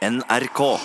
[0.00, 0.80] NRK.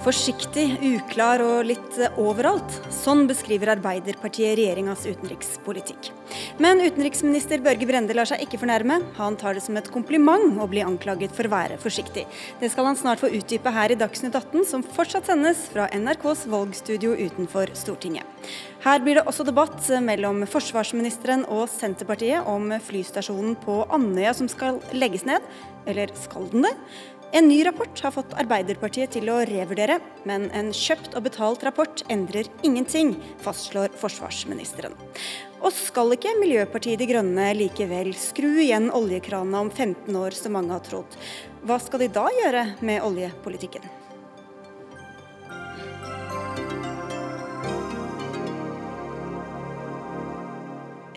[0.00, 2.72] Forsiktig, uklar og litt overalt.
[2.88, 6.08] Sånn beskriver Arbeiderpartiet regjeringas utenrikspolitikk.
[6.56, 8.96] Men utenriksminister Børge Brende lar seg ikke fornærme.
[9.18, 12.24] Han tar det som et kompliment å bli anklaget for å være forsiktig.
[12.62, 16.46] Det skal han snart få utdype her i Dagsnytt 18, som fortsatt sendes fra NRKs
[16.48, 18.24] valgstudio utenfor Stortinget.
[18.80, 24.80] Her blir det også debatt mellom forsvarsministeren og Senterpartiet om flystasjonen på Andøya som skal
[24.96, 25.44] legges ned.
[25.84, 26.76] Eller skal den det?
[27.32, 32.02] En ny rapport har fått Arbeiderpartiet til å revurdere, men en kjøpt og betalt rapport
[32.10, 34.96] endrer ingenting, fastslår forsvarsministeren.
[35.62, 40.74] Og skal ikke Miljøpartiet De Grønne likevel skru igjen oljekrana om 15 år, som mange
[40.74, 41.14] har trodd?
[41.62, 43.86] Hva skal de da gjøre med oljepolitikken?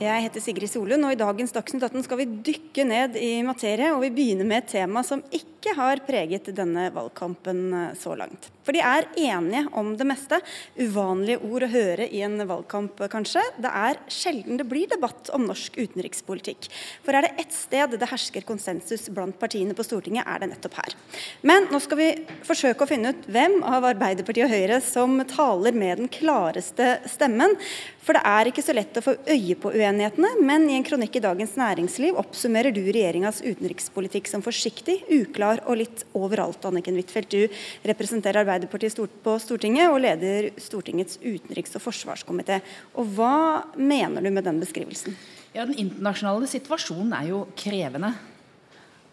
[0.03, 3.94] Jeg heter Sigrid Solund, og i dagens Dagsnytt 18 skal vi dykke ned i materie.
[3.95, 8.50] Og vi begynner med et tema som ikke har preget denne valgkampen eh, så langt.
[8.64, 10.39] For de er enige om det meste.
[10.80, 13.44] Uvanlige ord å høre i en valgkamp, kanskje.
[13.64, 16.69] Det er sjelden det blir debatt om norsk utenrikspolitikk.
[17.03, 20.80] For er det ett sted det hersker konsensus blant partiene på Stortinget, er det nettopp
[20.80, 20.95] her.
[21.44, 22.09] Men nå skal vi
[22.47, 27.58] forsøke å finne ut hvem av Arbeiderpartiet og Høyre som taler med den klareste stemmen.
[28.03, 31.16] For det er ikke så lett å få øye på uenighetene, men i en kronikk
[31.16, 36.66] i Dagens Næringsliv oppsummerer du regjeringas utenrikspolitikk som forsiktig, uklar og litt overalt.
[36.66, 42.62] Anniken Huitfeldt, du representerer Arbeiderpartiet på Stortinget og leder Stortingets utenriks- og forsvarskomité.
[42.98, 45.18] Og hva mener du med den beskrivelsen?
[45.54, 48.14] Ja, Den internasjonale situasjonen er jo krevende.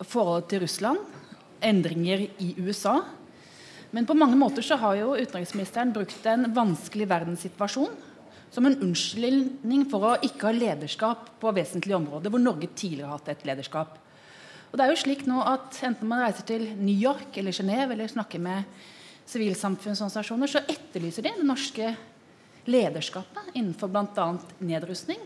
[0.00, 0.98] Forholdet til Russland,
[1.60, 3.02] endringer i USA.
[3.90, 7.90] Men på mange måter så har jo utenriksministeren brukt en vanskelig verdenssituasjon
[8.50, 13.20] som en unnskyldning for å ikke ha lederskap på vesentlige områder, hvor Norge tidligere har
[13.20, 13.98] hatt et lederskap.
[14.70, 17.96] Og det er jo slik nå at Enten man reiser til New York eller Genéve
[17.96, 18.64] eller snakker med
[19.30, 21.92] sivilsamfunnsorganisasjoner, så etterlyser de det norske
[22.70, 24.26] lederskapet innenfor bl.a.
[24.62, 25.20] nedrustning,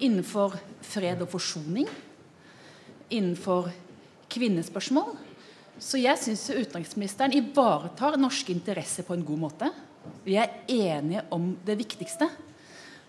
[0.00, 1.88] innenfor fred og forsoning,
[3.08, 3.70] innenfor
[4.32, 5.14] kvinnespørsmål.
[5.80, 9.70] Så jeg syns utenriksministeren ivaretar norske interesser på en god måte.
[10.24, 12.28] Vi er enige om det viktigste.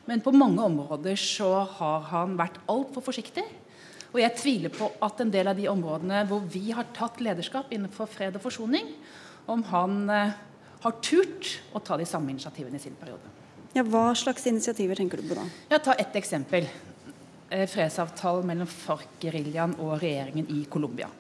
[0.07, 3.43] Men på mange områder så har han vært altfor forsiktig.
[4.17, 7.69] Og jeg tviler på at en del av de områdene hvor vi har tatt lederskap
[7.69, 8.87] innenfor fred og forsoning,
[9.45, 10.31] om han eh,
[10.81, 13.29] har turt å ta de samme initiativene i sin periode.
[13.77, 15.45] Ja, Hva slags initiativer tenker du på da?
[15.69, 16.65] Ja, Ta ett eksempel.
[17.53, 21.11] Eh, fredsavtalen mellom FARC-geriljaen og regjeringen i Colombia.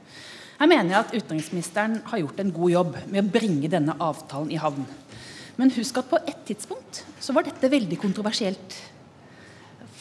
[0.57, 4.49] Her mener jeg at utenriksministeren har gjort en god jobb med å bringe denne avtalen
[4.49, 4.89] i havn.
[5.61, 8.81] Men husk at på et tidspunkt så var dette veldig kontroversielt.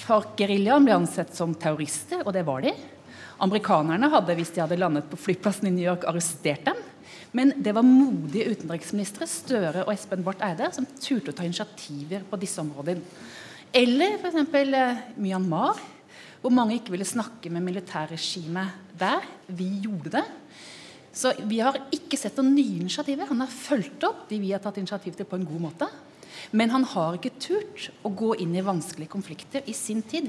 [0.07, 2.73] FARC-geriljaen ble ansett som terrorister, og det var de.
[3.43, 6.79] Amerikanerne hadde, hvis de hadde landet på flyplassen i New York, arrestert dem.
[7.37, 12.25] Men det var modige utenriksministre, Støre og Espen Barth Eide, som turte å ta initiativer
[12.31, 13.03] på disse områdene.
[13.77, 14.39] Eller f.eks.
[14.57, 15.83] Eh, Myanmar,
[16.41, 19.27] hvor mange ikke ville snakke med militærregimet der.
[19.51, 20.25] Vi gjorde det.
[21.17, 23.29] Så vi har ikke sett noen nye initiativer.
[23.29, 25.89] Han har fulgt opp de vi har tatt initiativ til, på en god måte.
[26.51, 30.29] Men han har ikke turt å gå inn i vanskelige konflikter i sin tid.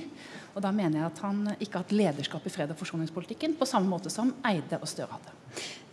[0.55, 3.67] Og da mener jeg at han ikke har hatt lederskap i fred- og forsoningspolitikken på
[3.69, 5.35] samme måte som Eide og Støre hadde.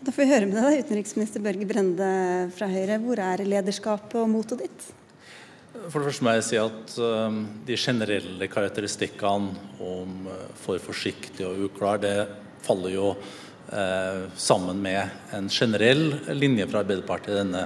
[0.04, 2.10] Da får vi høre med deg, utenriksminister Børge Brende
[2.56, 3.00] fra Høyre.
[3.04, 4.90] Hvor er lederskapet og motet ditt?
[5.74, 11.44] For det første må jeg si at um, de generelle karakteristikkene om uh, for forsiktig
[11.44, 12.16] og uklar, det
[12.64, 13.08] faller jo
[13.72, 17.62] Eh, sammen med en generell linje fra Arbeiderpartiet i denne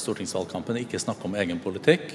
[0.00, 0.82] stortingsvalgkampen.
[0.82, 2.14] Ikke snakke om egen politikk,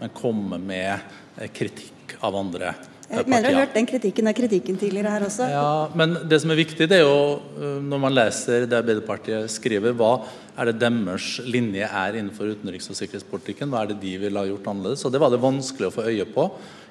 [0.00, 0.94] men komme med
[1.38, 2.74] eh, kritikk av andre
[3.12, 5.46] jeg mener du har hørt den kritikken av kritikken tidligere her også.
[5.52, 9.92] Ja, men det som er viktig, det er jo når man leser det Arbeiderpartiet skriver,
[9.98, 10.14] hva
[10.56, 13.68] er det deres linje er innenfor utenriks- og sikkerhetspolitikken?
[13.72, 15.04] Hva er det de ville ha gjort annerledes?
[15.04, 16.46] Og Det var det vanskelig å få øye på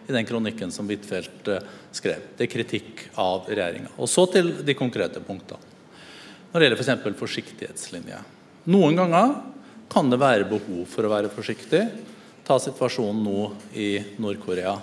[0.06, 1.66] i den kronikken som Huitfeldt eh,
[1.96, 2.28] skrev.
[2.38, 3.94] Det er kritikk av regjeringa.
[3.98, 5.74] Og så til de konkrete punktene.
[6.52, 7.04] Når det gjelder f.eks.
[7.06, 8.22] For forsiktighetslinje.
[8.70, 9.34] Noen ganger
[9.92, 11.84] kan det være behov for å være forsiktig.
[12.48, 13.42] Ta situasjonen nå
[13.76, 13.90] i
[14.24, 14.78] Nord-Korea.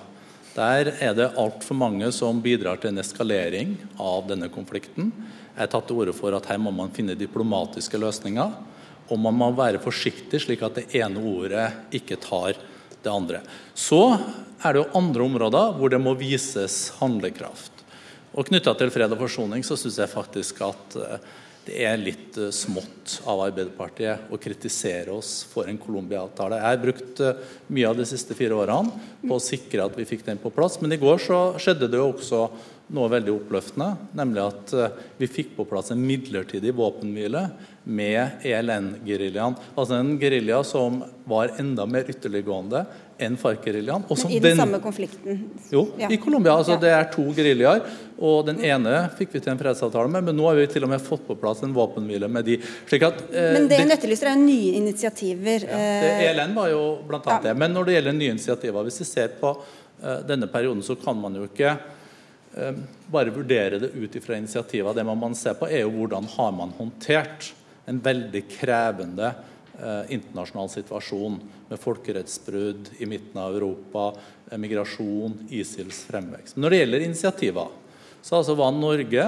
[0.52, 5.12] Der er det altfor mange som bidrar til en eskalering av denne konflikten.
[5.54, 8.52] Jeg har tatt til orde for at her må man finne diplomatiske løsninger.
[9.08, 12.58] Og man må være forsiktig, slik at det ene ordet ikke tar
[13.00, 13.40] det andre.
[13.72, 17.72] Så er det jo andre områder hvor det må vises handlekraft.
[18.36, 21.28] Og Knytta til fred og forsoning så syns jeg faktisk at eh,
[21.68, 26.60] det er litt uh, smått av Arbeiderpartiet å kritisere oss for en Colombia-avtale.
[26.60, 27.44] Jeg har brukt uh,
[27.74, 30.78] mye av de siste fire årene på å sikre at vi fikk den på plass.
[30.80, 32.46] Men i går så skjedde det jo også
[32.96, 34.86] noe veldig oppløftende, nemlig at uh,
[35.20, 37.44] vi fikk på plass en midlertidig våpenhvile
[37.84, 39.58] med ELN-geriljaen.
[39.74, 42.86] Altså en gerilja som var enda mer ytterliggående
[43.18, 44.04] enn FARC-geriljaen.
[44.08, 45.50] Men i den, den, samme konflikten?
[45.70, 46.10] Jo, ja.
[46.10, 46.52] i Colombia.
[46.54, 46.82] Altså, ja.
[46.82, 47.82] Det er to geriljaer.
[48.18, 50.92] Og den ene fikk vi til en fredsavtale med, men nå har vi til og
[50.92, 52.58] med fått på plass en våpenhvile med de.
[52.58, 55.66] At, eh, men det hun etterlyser, er nye initiativer.
[55.66, 57.56] Ja, det, ELN var jo blant annet det.
[57.64, 61.18] Men når det gjelder nye initiativer, hvis vi ser på eh, denne perioden, så kan
[61.18, 64.94] man jo ikke eh, bare vurdere det ut ifra initiativer.
[64.94, 67.52] Det man ser på, er jo hvordan har man håndtert
[67.88, 69.57] en veldig krevende Eh,
[70.10, 71.36] internasjonal situasjon
[71.68, 74.08] med folkerettsbrudd i midten av Europa,
[74.58, 76.56] migrasjon, ISILs fremvekst.
[76.58, 77.70] Når det gjelder initiativer,
[78.22, 79.24] så altså var Norge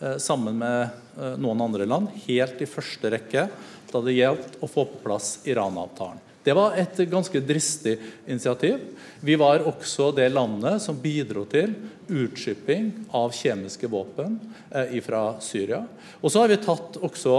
[0.00, 0.88] eh, sammen med
[1.18, 3.48] eh, noen andre land helt i første rekke
[3.88, 6.20] da det gjaldt å få på plass Iran-avtalen.
[6.48, 8.78] Det var et ganske dristig initiativ.
[9.20, 11.74] Vi var også det landet som bidro til
[12.08, 14.38] utskipping av kjemiske våpen
[14.70, 15.82] eh, fra Syria.
[16.20, 17.34] Og så har vi tatt også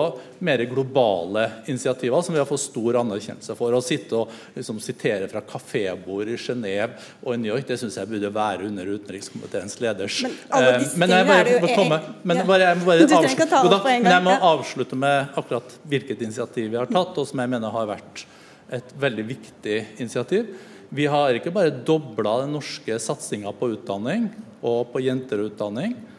[0.46, 3.74] mer globale initiativer som vi har fått stor anerkjennelse for.
[3.74, 6.92] Å sitte og liksom, sitere fra kafébord i Genéve
[7.24, 10.82] og i New York, det syns jeg burde være under utenrikskomiteens leders Men alle eh,
[10.84, 14.38] disse men jeg bare, er jo komme, men bare, jeg bare avslutte, men jeg må
[14.54, 18.28] avslutte med akkurat hvilket initiativ vi har tatt, og som jeg mener har vært
[18.76, 20.54] et veldig viktig initiativ.
[20.90, 24.30] Vi har ikke bare dobla den norske satsinga på utdanning
[24.66, 26.18] og på jenterutdanning, utdanning,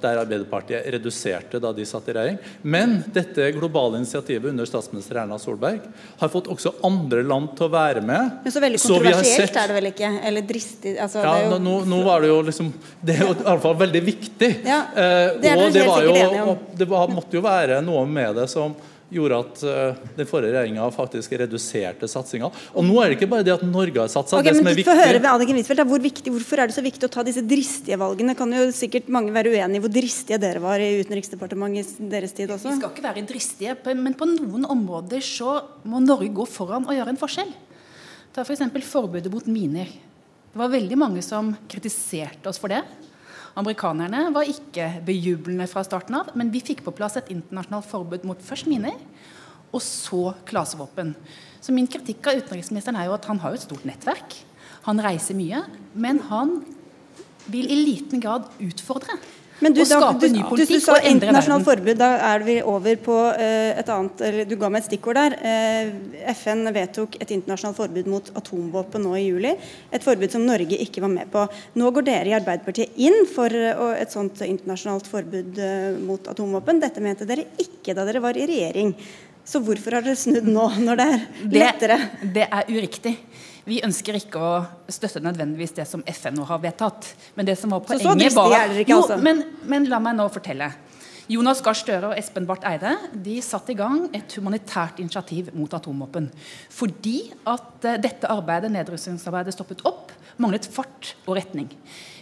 [0.00, 2.36] der Arbeiderpartiet reduserte da de satt i regjering.
[2.62, 5.80] Men dette globale initiativet under statsminister Erna Solberg
[6.20, 8.36] har fått også andre land til å være med.
[8.44, 9.60] Men så veldig kontroversielt sett...
[9.62, 10.12] er det vel ikke?
[10.30, 11.60] Eller dristig altså, Ja, jo...
[11.62, 14.52] nå, nå, var det jo liksom Det er jo i alle fall veldig viktig.
[14.66, 16.68] Ja, det er dere helt sikkert enig om.
[16.76, 18.76] Det måtte jo være noe med det som
[19.12, 22.48] gjorde at uh, den forrige regjeringa faktisk reduserte satsinga.
[22.74, 24.40] Og nå er det ikke bare det at Norge har satsa.
[24.40, 26.84] Okay, det som er viktig høre ved Anniken Huitfeldt, hvor viktig, Hvorfor er det så
[26.84, 28.34] viktig å ta disse dristige valgene?
[28.38, 32.34] Kan jo sikkert mange være uenig i hvor dristige dere var i Utenriksdepartementet i deres
[32.36, 32.72] tid også?
[32.72, 36.96] Vi skal ikke være dristige, men på noen områder så må Norge gå foran og
[36.96, 37.54] gjøre en forskjell.
[38.34, 38.66] Ta f.eks.
[38.74, 39.88] For forbudet mot miner.
[40.50, 42.82] Det var veldig mange som kritiserte oss for det.
[43.56, 48.26] Amerikanerne var ikke bejublende fra starten av, men vi fikk på plass et internasjonalt forbud
[48.28, 48.98] mot først miner,
[49.72, 51.14] og så klasevåpen.
[51.64, 54.36] Så min kritikk av utenriksministeren er jo at han har et stort nettverk.
[54.86, 55.62] Han reiser mye,
[55.96, 56.58] men han
[57.50, 59.16] vil i liten grad utfordre.
[59.58, 61.96] Men du, da, du, du, du, sa internasjonalt forbud.
[61.96, 65.36] Da er vi over på uh, et annet eller Du ga meg et stikkord der.
[65.40, 65.92] Eh,
[66.36, 69.54] FN vedtok et internasjonalt forbud mot atomvåpen nå i juli.
[69.90, 71.46] Et forbud som Norge ikke var med på.
[71.80, 75.62] Nå går dere i Arbeiderpartiet inn for uh, et sånt internasjonalt forbud
[76.04, 76.82] mot atomvåpen.
[76.82, 78.92] Dette mente dere ikke da dere var i regjering.
[79.46, 81.26] Så hvorfor har dere snudd nå, når det er
[81.62, 82.00] lettere?
[82.20, 83.16] Det, det er uriktig.
[83.66, 84.50] Vi ønsker ikke å
[84.94, 87.08] støtte nødvendigvis det som FN nå har vedtatt.
[87.34, 89.16] Men det som var poenget var ikke, altså.
[89.18, 90.70] jo, men, men, la meg nå fortelle.
[91.26, 95.72] Jonas Gahr Støre og Espen Barth Eide de satte i gang et humanitært initiativ mot
[95.74, 96.28] atomvåpen.
[96.70, 101.72] Fordi at uh, dette arbeidet, nedrustningsarbeidet stoppet opp, manglet fart og retning.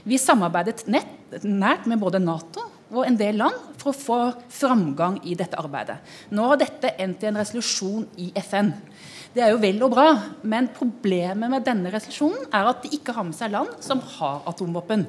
[0.08, 1.12] Vi samarbeidet nett,
[1.44, 2.64] nært med både Nato
[2.94, 4.18] og en del land for å få
[4.52, 5.98] framgang i dette arbeidet.
[6.32, 8.72] Nå har dette endt i en resolusjon i FN.
[9.34, 10.06] Det er jo vel og bra,
[10.46, 14.44] men problemet med denne resolusjonen er at de ikke har med seg land som har
[14.46, 15.08] atomvåpen.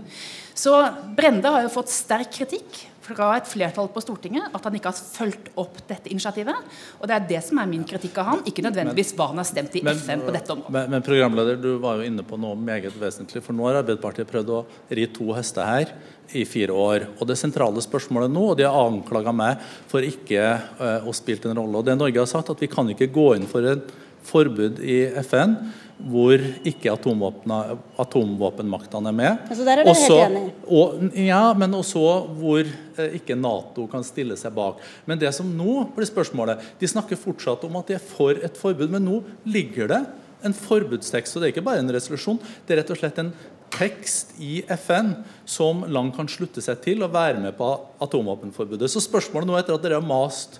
[0.57, 0.74] Så
[1.13, 4.97] Brende har jo fått sterk kritikk fra et flertall på Stortinget at han ikke har
[4.97, 6.73] fulgt opp dette initiativet.
[6.97, 9.45] Og det er det som er min kritikk av han, ikke nødvendigvis hva han har
[9.45, 10.73] stemt i men, FN på dette området.
[10.73, 13.44] Men, men, programleder, du var jo inne på noe meget vesentlig.
[13.45, 14.64] For nå har Arbeiderpartiet prøvd å
[14.97, 15.94] ri to hester her
[16.33, 17.06] i fire år.
[17.19, 19.61] Og det sentrale spørsmålet nå, og de har anklaga meg
[19.92, 20.47] for ikke
[20.81, 21.83] uh, å spille en rolle.
[21.83, 23.85] Og det Norge har sagt, at vi kan ikke gå inn for en
[24.25, 25.55] forbud i FN
[25.95, 26.35] hvor
[26.67, 29.37] ikke atomvåpenmaktene er med.
[29.47, 30.51] Altså der er dere helt enig?
[30.67, 34.75] Og, ja, men også hvor eh, ikke Nato kan stille seg bak.
[35.07, 38.57] Men det som nå blir spørsmålet De snakker fortsatt om at de er for et
[38.59, 40.01] forbud, men nå ligger det
[40.45, 41.35] en forbudstekst.
[41.35, 43.31] og Det er ikke bare en resolusjon, det er rett og slett en
[43.75, 45.11] tekst i FN
[45.49, 47.67] som land kan slutte seg til og være med på
[48.03, 48.91] atomvåpenforbudet.
[48.91, 50.59] Så spørsmålet nå etter at dere har mast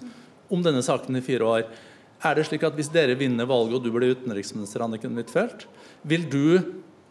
[0.52, 1.68] om denne saken i fire år,
[2.32, 5.68] er det slik at Hvis dere vinner valget og du blir utenriksminister, Anniken Huitfeldt,
[6.04, 6.46] vil du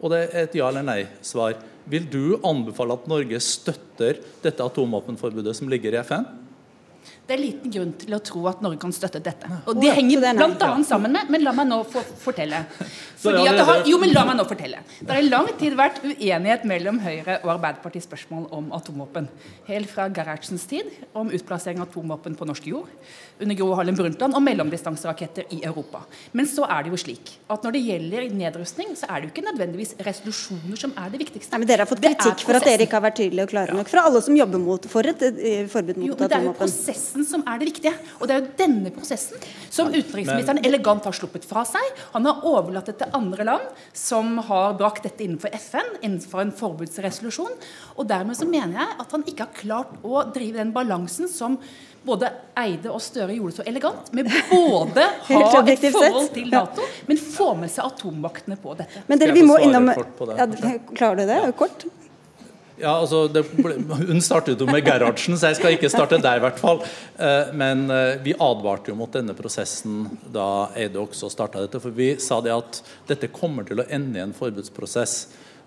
[0.03, 1.55] og det er et ja- eller nei-svar,
[1.87, 6.25] vil du anbefale at Norge støtter dette atomvåpenforbudet som ligger i FN?
[7.25, 9.49] Det er liten grunn til å tro at Norge kan støtte dette.
[9.65, 10.83] Og Det henger bl.a.
[10.85, 12.65] sammen med Men la meg nå få fortelle.
[13.23, 14.81] Fordi at det har, jo, men la meg nå fortelle.
[14.99, 19.29] Det har i lang tid vært uenighet mellom Høyre og Arbeiderpartiet spørsmål om atomvåpen.
[19.69, 22.91] Helt fra Gerhardsens tid om utplassering av atomvåpen på norsk jord
[23.39, 26.01] under Gro Harlem Brundtland og mellomdistanseraketter i Europa.
[26.37, 29.33] Men så er det jo slik at når det gjelder nedrustning, så er det jo
[29.33, 31.51] ikke nødvendigvis resolusjoner som er det viktigste.
[31.53, 33.75] Nei, men Dere har fått kritikk for at dere ikke har vært tydelige og klare
[33.75, 35.25] nok fra alle som jobber mot, for et
[35.71, 36.31] forbud mot atomvåpen.
[36.31, 37.95] Det er jo prosessen som er det viktige.
[38.19, 42.03] Og det er jo denne prosessen som utenriksministeren elegant har sluppet fra seg.
[42.15, 46.55] Han har overlatt det til andre land som har brakt dette innenfor FN, innenfor en
[46.55, 47.59] forbudsresolusjon.
[47.99, 51.59] Og dermed så mener jeg at han ikke har klart å drive den balansen som
[52.05, 52.31] både
[52.61, 55.43] Eide og Støre gjorde det så elegant, med både ha
[55.73, 59.05] et forhold til Nato, men få med seg atommaktene på dette.
[59.09, 60.49] Men dere, vi må innom ja,
[60.95, 61.39] Klarer du det?
[61.59, 61.87] Kort?
[62.75, 66.41] Ja, altså, ble, Hun startet jo med Gerhardsen, så jeg skal ikke starte der.
[66.41, 66.81] i hvert fall.
[67.15, 71.79] Eh, men eh, vi advarte jo mot denne prosessen da Eide også starta dette.
[71.83, 75.15] For vi sa det at dette kommer til å ende i en forbudsprosess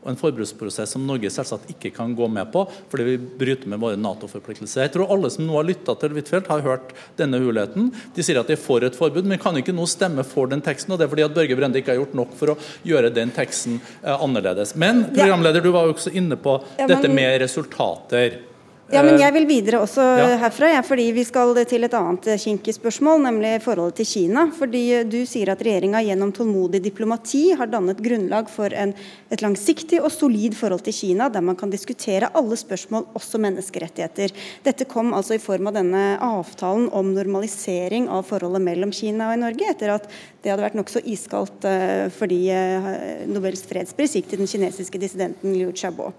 [0.03, 3.81] og en forbruksprosess som Norge selvsagt ikke kan gå med på, fordi vi bryter med
[3.83, 4.85] våre Nato-forpliktelser.
[4.87, 7.91] Jeg tror alle som nå har lytta til Huitfeldt, har hørt denne hulheten.
[8.15, 10.63] De sier at de er for et forbud, men kan ikke nå stemme for den
[10.65, 10.95] teksten.
[10.95, 13.35] og Det er fordi at Børge Brende ikke har gjort nok for å gjøre den
[13.35, 14.77] teksten eh, annerledes.
[14.79, 18.41] Men programleder, du var jo også inne på dette med resultater.
[18.89, 20.29] Ja, men Jeg vil videre også ja.
[20.41, 24.47] herfra, ja, fordi vi skal til et annet kinkig spørsmål, nemlig forholdet til Kina.
[24.57, 28.95] Fordi Du sier at regjeringa gjennom tålmodig diplomati har dannet grunnlag for en,
[29.29, 34.33] et langsiktig og solid forhold til Kina, der man kan diskutere alle spørsmål, også menneskerettigheter.
[34.65, 39.43] Dette kom altså i form av denne avtalen om normalisering av forholdet mellom Kina og
[39.45, 40.09] Norge, etter at
[40.49, 42.87] det hadde vært nokså iskaldt uh, fordi uh,
[43.29, 46.15] Nobels fredspris gikk til den kinesiske dissidenten Liu Xiaobo.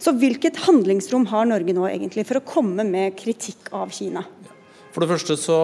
[0.00, 4.24] Så hvilket handlingsrom har Norge nå egentlig for å komme med kritikk av Kina?
[4.94, 5.58] For det første så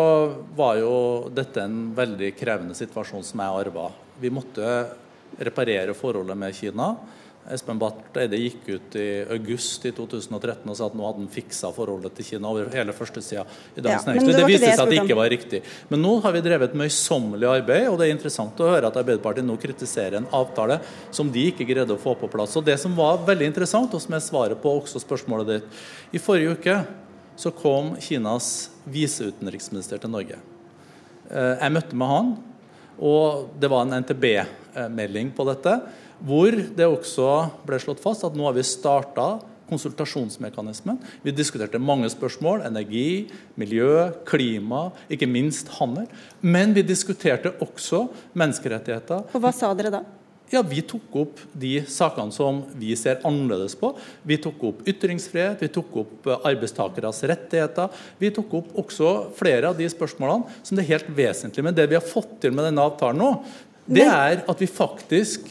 [0.58, 0.92] var jo
[1.32, 3.88] dette en veldig krevende situasjon som jeg arva.
[4.20, 4.68] Vi måtte
[5.40, 6.92] reparere forholdet med Kina.
[7.48, 11.30] Espen Barth Eide gikk ut i august i 2013 og sa at nå hadde han
[11.32, 14.32] fiksa forholdet til Kina over hele førstesida i Dagens ja, Næringsliv.
[14.34, 15.62] Det, det viste seg at det ikke var riktig.
[15.88, 19.48] Men nå har vi drevet møysommelig arbeid, og det er interessant å høre at Arbeiderpartiet
[19.48, 20.78] nå kritiserer en avtale
[21.16, 22.58] som de ikke greide å få på plass.
[22.60, 25.80] Og Det som var veldig interessant, og som er svaret på også spørsmålet ditt
[26.20, 26.76] I forrige uke
[27.40, 30.36] så kom Kinas viseutenriksminister til Norge.
[31.30, 32.30] Eh, jeg møtte med han,
[33.00, 35.78] og det var en NTB-melding på dette
[36.26, 37.30] hvor det også
[37.66, 39.38] ble slått fast at nå har vi starta
[39.70, 40.98] konsultasjonsmekanismen.
[41.22, 42.64] Vi diskuterte mange spørsmål.
[42.66, 46.08] Energi, miljø, klima, ikke minst handel.
[46.42, 49.28] Men vi diskuterte også menneskerettigheter.
[49.30, 50.02] Og Hva sa dere da?
[50.50, 53.92] Ja, Vi tok opp de sakene som vi ser annerledes på.
[54.26, 57.94] Vi tok opp ytringsfrihet, vi tok opp eh, arbeidstakeres rettigheter.
[58.18, 61.62] Vi tok opp også flere av de spørsmålene som det er helt vesentlig.
[61.62, 63.30] Men det vi har fått til med denne avtalen nå,
[63.86, 65.46] det er at vi faktisk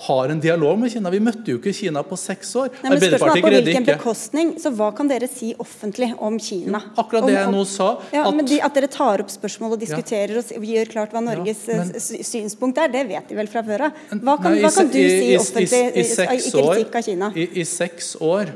[0.00, 1.10] har en dialog med Kina.
[1.12, 2.70] Vi møtte jo ikke Kina på seks år.
[2.80, 6.80] Nei, men spørsmålet på hvilken bekostning, så Hva kan dere si offentlig om Kina?
[7.00, 7.90] Akkurat det jeg nå sa.
[8.14, 10.44] Ja, at, men de, at dere tar opp spørsmål og diskuterer ja.
[10.56, 13.88] og gjør klart hva Norges ja, men, synspunkt er, det vet de vel fra før
[13.90, 14.00] av.
[14.14, 17.32] Hva, kan, hva kan du i, si offentlig i, i, i, kritikk av Kina?
[17.36, 18.54] I, seks år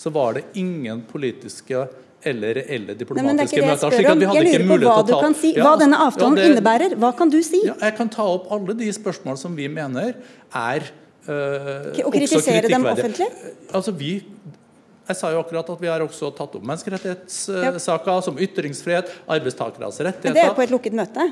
[0.00, 1.84] så var det ingen politiske
[2.26, 3.94] eller reelle diplomatiske møter.
[3.94, 6.48] slik at vi hadde ikke mulighet til å ta si, Hva denne avtalen ja, det,
[6.52, 7.62] innebærer, hva kan du si?
[7.66, 10.14] Ja, jeg kan ta opp alle de spørsmål som vi mener
[10.60, 10.88] er
[11.26, 13.30] øh, Og kritisere dem offentlig?
[13.72, 14.18] Altså, vi
[15.10, 18.20] jeg sa jo akkurat at Vi har også tatt opp menneskerettighetssaker ja.
[18.22, 20.28] som ytringsfrihet, arbeidstakeres rettigheter.
[20.30, 21.26] Men Det er på et lukket møte?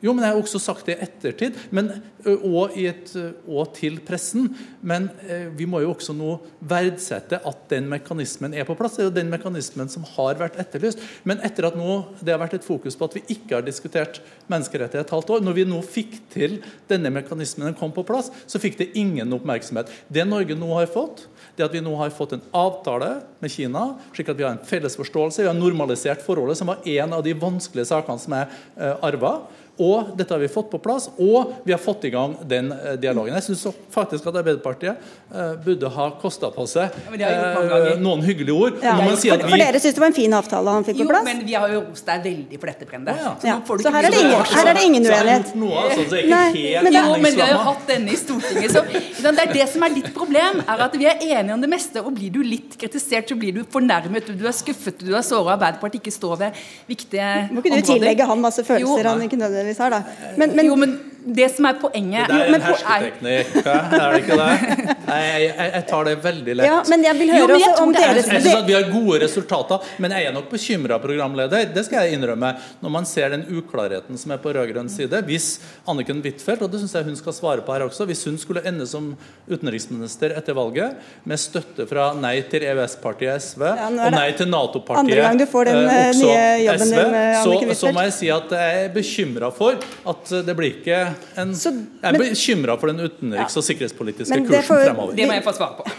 [0.00, 1.90] Jo, men Jeg har også sagt det i ettertid, men,
[2.24, 3.12] og, et,
[3.46, 4.48] og, til pressen.
[4.80, 5.10] Men
[5.56, 6.38] vi må jo også nå
[6.70, 8.96] verdsette at den mekanismen er på plass.
[8.96, 11.02] Det er jo den mekanismen som har vært etterlyst.
[11.28, 14.22] Men etter at nå, det har vært et fokus på at vi ikke har diskutert
[14.50, 16.58] menneskerettigheter et halvt år, når vi nå fikk til
[16.90, 19.90] denne mekanismen kom på plass, så fikk det ingen oppmerksomhet.
[20.08, 21.26] Det Norge nå har fått,
[21.56, 23.84] det at vi nå har fått en avtale med Kina,
[24.16, 27.24] slik at vi har en felles forståelse, vi har normalisert forholdet, som var en av
[27.26, 28.48] de vanskelige sakene som jeg
[28.80, 29.34] eh, arva.
[29.80, 32.96] Og dette har vi fått på plass, og vi har fått i gang den eh,
[33.00, 33.32] dialogen.
[33.38, 35.00] Jeg syns faktisk at Arbeiderpartiet
[35.32, 38.76] uh, burde ha kosta på seg uh, noen hyggelige ord.
[38.84, 39.60] Ja, for, si for, vi...
[39.62, 41.24] dere syns det var en fin avtale han fikk på plass?
[41.24, 43.14] Jo, men vi har jo rost deg veldig for dette, Brende.
[43.16, 43.32] Ja.
[43.40, 45.54] Så, så her, er det ingen, her er det ingen uenighet.
[45.62, 46.44] Noe, altså, så Nei,
[46.84, 48.76] men, jo, men vi har jo hatt denne i Stortinget.
[48.76, 48.84] Så,
[49.24, 52.04] det er det som er ditt problem, er at vi er enige om det meste.
[52.04, 55.56] Og blir du litt kritisert, så blir du fornærmet, du er skuffet, du er såra.
[55.56, 57.54] Arbeiderpartiet ikke står ved viktige områder.
[57.56, 60.02] Må ikke du tillegge han masse følelser jo, han ikke nødvendigvis har, da.
[60.36, 64.36] Men, men, jo, men det som er poenget Det er en hersketeknikk, er det ikke
[64.40, 64.94] det?
[65.10, 66.66] Jeg, jeg, jeg tar det veldig lett.
[66.70, 68.86] Ja, men jeg vil høre jo, jeg om er- deres Jeg synes at Vi har
[68.92, 71.66] gode resultater, men jeg er nok bekymra programleder.
[71.74, 72.52] Det skal jeg innrømme.
[72.80, 75.20] Når man ser den uklarheten som er på rød-grønn side.
[75.26, 75.48] Hvis
[75.88, 78.62] Anniken Huitfeldt, og det synes jeg hun skal svare på her også, hvis hun skulle
[78.68, 79.12] ende som
[79.50, 80.96] utenriksminister etter valget,
[81.28, 85.46] med støtte fra nei til EØS-partiet SV Ja, og nei til Nato-partiet andre gang du
[85.50, 88.30] får den, eh, eh, også nye jobben SV, din, eh, så, så må jeg si
[88.32, 89.76] at jeg er bekymra for
[90.14, 91.00] at det blir ikke
[91.36, 95.16] en Så- Jeg er bekymra for den utenriks- og sikkerhetspolitiske Men det kursen får- fremover.
[95.16, 95.90] Det må jeg få svare på.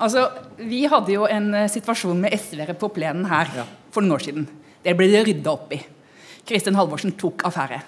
[0.00, 3.64] Altså, Vi hadde jo en eh, situasjon med SV-ere på plenen her Ja.
[3.90, 4.46] for noen år siden.
[4.84, 5.80] Det ble det rydda opp i.
[6.46, 7.82] Kristin Halvorsen tok affære.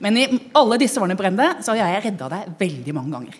[0.00, 3.34] Men i alle disse årene Brende, så har jeg redda deg veldig mange ganger.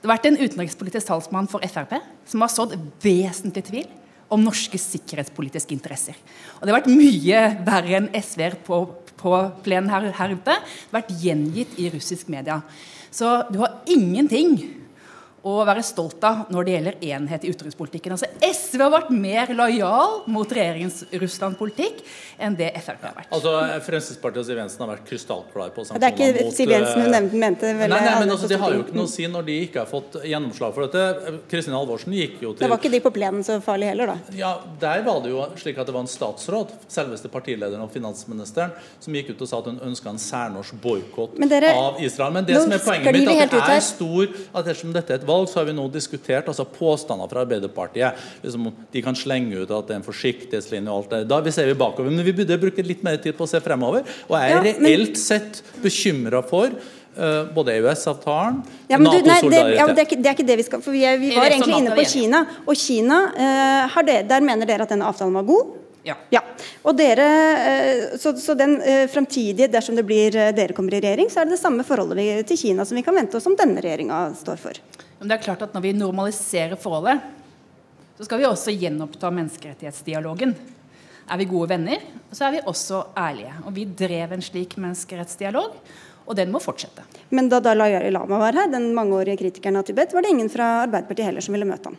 [0.00, 3.86] Det har vært en utenrikspolitisk talsmann for Frp som har sådd vesentlig tvil
[4.30, 6.14] om norske sikkerhetspolitiske interesser.
[6.60, 8.80] Og Det har vært mye verre enn SV-er på,
[9.26, 9.34] på
[9.66, 10.58] plenen her, her ute.
[10.94, 12.60] Vært gjengitt i russisk media.
[13.10, 14.58] Så du har ingenting
[15.46, 18.14] å være stolt av når det gjelder enhet i utenrikspolitikken.
[18.16, 22.00] Altså, SV har vært mer lojal mot regjeringens Russland-politikk
[22.42, 23.30] enn det Frp har vært.
[23.30, 23.52] Altså,
[23.86, 27.06] Fremskrittspartiet og Siv Jensen har vært krystallklare på Det er ikke mot, Siv Jensen hun
[27.06, 29.12] eh, nevnte, mente vel Nei, nei, men altså, De Det har jo ikke noe å
[29.12, 31.36] si når de ikke har fått gjennomslag for dette.
[31.52, 34.36] Kristin Halvorsen gikk jo Det Da var ikke de på plenen så farlig heller, da.
[34.36, 38.74] ja, Der var det jo slik at det var en statsråd, selveste partilederen og finansministeren,
[39.02, 41.38] som gikk ut og sa at hun ønska en særnorsk boikott
[41.70, 42.34] av Israel.
[42.34, 44.26] Men det som er poenget mitt, at det er stor
[44.56, 48.24] at dersom dette er et valg, så har vi nå diskutert altså påstander fra Arbeiderpartiet.
[48.42, 51.52] Liksom, de kan slenge ut at det er en forsiktighetslinje og alt det Da vi
[51.54, 52.10] ser vi bakover.
[52.10, 54.06] Men vi burde bruke litt mer tid på å se fremover.
[54.28, 56.70] Og jeg er Ja, men- reelt sett bekymra for
[57.18, 59.78] uh, både EØS-avtalen, Ja, Nato-solidaritet.
[59.78, 61.50] ja, det, er ikke, det er ikke det vi skal For vi, er, vi var
[61.50, 62.44] egentlig inne på Kina.
[62.66, 65.74] Og Kina, uh, har det, der mener dere at denne avtalen var god?
[66.06, 66.14] Ja.
[66.30, 66.40] Ja.
[66.86, 67.24] Og dere,
[67.66, 71.48] eh, så, så den fremtidige, framtidige, dersom det blir dere kommer i regjering, så er
[71.48, 74.60] det det samme forholdet til Kina som vi kan vente oss om denne regjeringa står
[74.62, 74.78] for.
[75.18, 77.20] Men det er klart at når vi normaliserer forholdet,
[78.16, 80.54] så skal vi også gjenoppta menneskerettighetsdialogen.
[81.26, 83.54] Er vi gode venner, så er vi også ærlige.
[83.66, 85.74] Og vi drev en slik menneskerettsdialog,
[86.26, 87.04] og den må fortsette.
[87.34, 90.68] Men da Dalai Lama var her, den mangeårige kritikeren av Tibet, var det ingen fra
[90.84, 91.98] Arbeiderpartiet heller som ville møte ham.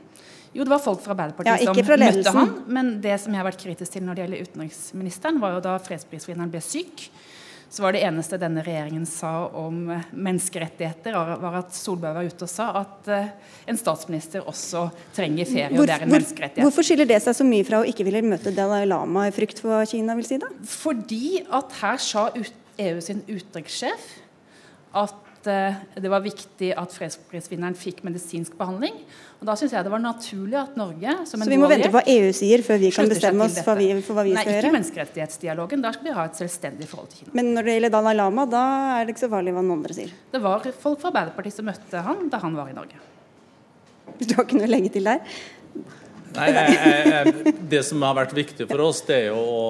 [0.56, 2.38] Jo, det var folk fra Arbeiderpartiet Ja, som møtte ham.
[2.40, 2.54] han.
[2.68, 5.76] Men det som jeg har vært kritisk til når det gjelder utenriksministeren, var jo da
[5.84, 7.10] fredsprisvinneren ble syk.
[7.70, 12.48] Så var det eneste denne regjeringen sa om eh, menneskerettigheter, var at Solberg var ute
[12.48, 13.34] og sa at eh,
[13.68, 16.64] en statsminister også trenger ferie, og det er en menneskerettighet.
[16.64, 19.60] hvorfor skiller det seg så mye fra å ikke ville møte Dalai Lama i frykt
[19.64, 20.52] for hva Kina vil si, da?
[20.78, 24.12] Fordi at her sa EU sin utenrikssjef
[24.98, 28.96] at eh, det var viktig at fredsprisvinneren fikk medisinsk behandling.
[29.38, 31.92] Og Da syns jeg det var naturlig at Norge som en Så vi må vente
[31.92, 34.46] på hva EU sier før vi kan bestemme oss for, vi, for hva vi Nei,
[34.48, 35.84] skal ikke menneskerettighetsdialogen.
[35.86, 37.36] Der skal vi ha et selvstendig forhold til Kina.
[37.38, 38.64] Men når det gjelder Dalai Lama, da
[38.96, 40.18] er det ikke så farlig hva noen andre sier.
[40.34, 43.06] Det var folk fra Arbeiderpartiet som møtte han da han var i Norge.
[44.18, 45.22] Du har ikke noe å legge til der?
[46.38, 49.68] Nei, jeg, jeg, jeg, Det som har vært viktig for oss, det er jo å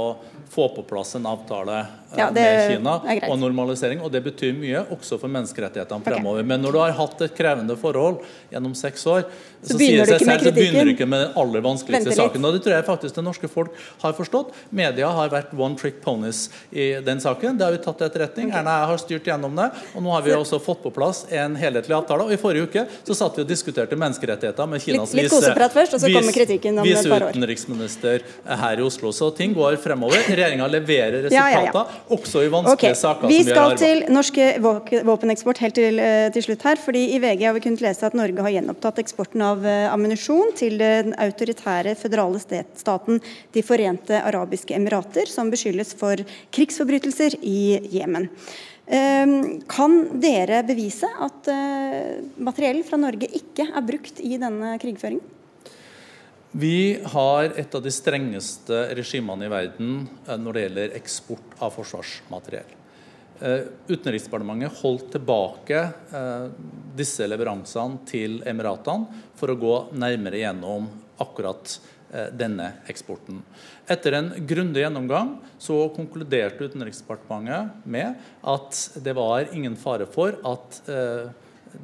[0.49, 1.85] få på plass en avtale eh,
[2.17, 2.93] Ja, med Kina
[3.27, 3.99] og normalisering.
[4.01, 6.07] Og det betyr mye også for menneskerettighetene Ok.
[6.07, 6.45] fremover.
[6.47, 9.25] Men når du har hatt et krevende forhold gjennom seks år,
[9.61, 12.45] Så så, sier det seg selv, så begynner du ikke med den aller vanskeligste saken.
[12.45, 13.71] Og det tror jeg faktisk det norske folk
[14.03, 14.53] har forstått.
[14.71, 17.57] Media har vært one trick ponies i den saken.
[17.57, 18.53] Det har vi tatt til etterretning.
[18.53, 19.67] Erna jeg har styrt gjennom det.
[19.95, 22.23] Og nå har vi også fått på plass en helhetlig avtale.
[22.23, 25.93] Og i forrige uke så satt vi og diskuterte menneskerettigheter med Kinas Litt- litt først,
[25.93, 27.33] og så kommer kritikken om et par år.
[27.33, 29.11] Viseutenriksminister her i Oslo.
[29.11, 30.21] Så ting går fremover.
[30.37, 32.09] Regjeringa leverer Ja, ja, resultater, ja.
[32.17, 32.99] også i vanskelige okay.
[32.99, 34.39] saker Vi skal til norsk
[35.07, 36.81] våpeneksport helt til, eh, til slutt her.
[36.83, 40.53] fordi I VG har vi kunnet lese at Norge har gjenopptatt eksporten av eh, ammunisjon
[40.57, 43.21] til den autoritære føderale staten
[43.53, 46.21] De forente arabiske emirater, som beskyldes for
[46.53, 48.29] krigsforbrytelser i Jemen.
[48.85, 49.25] Eh,
[49.67, 55.33] Kan dere bevise at eh, materiell fra Norge ikke er brukt i denne krigføringen?
[56.51, 61.73] Vi har et av de strengeste regimene i verden eh, når det gjelder eksport av
[61.75, 62.69] forsvarsmateriell.
[63.43, 66.45] Eh, Utenriksdepartementet holdt tilbake eh,
[66.95, 73.41] disse leveransene til Emiratene for å gå nærmere gjennom akkurat denne eksporten.
[73.91, 78.15] Etter en grundig gjennomgang så konkluderte Utenriksdepartementet med
[78.47, 80.79] at det var ingen fare for at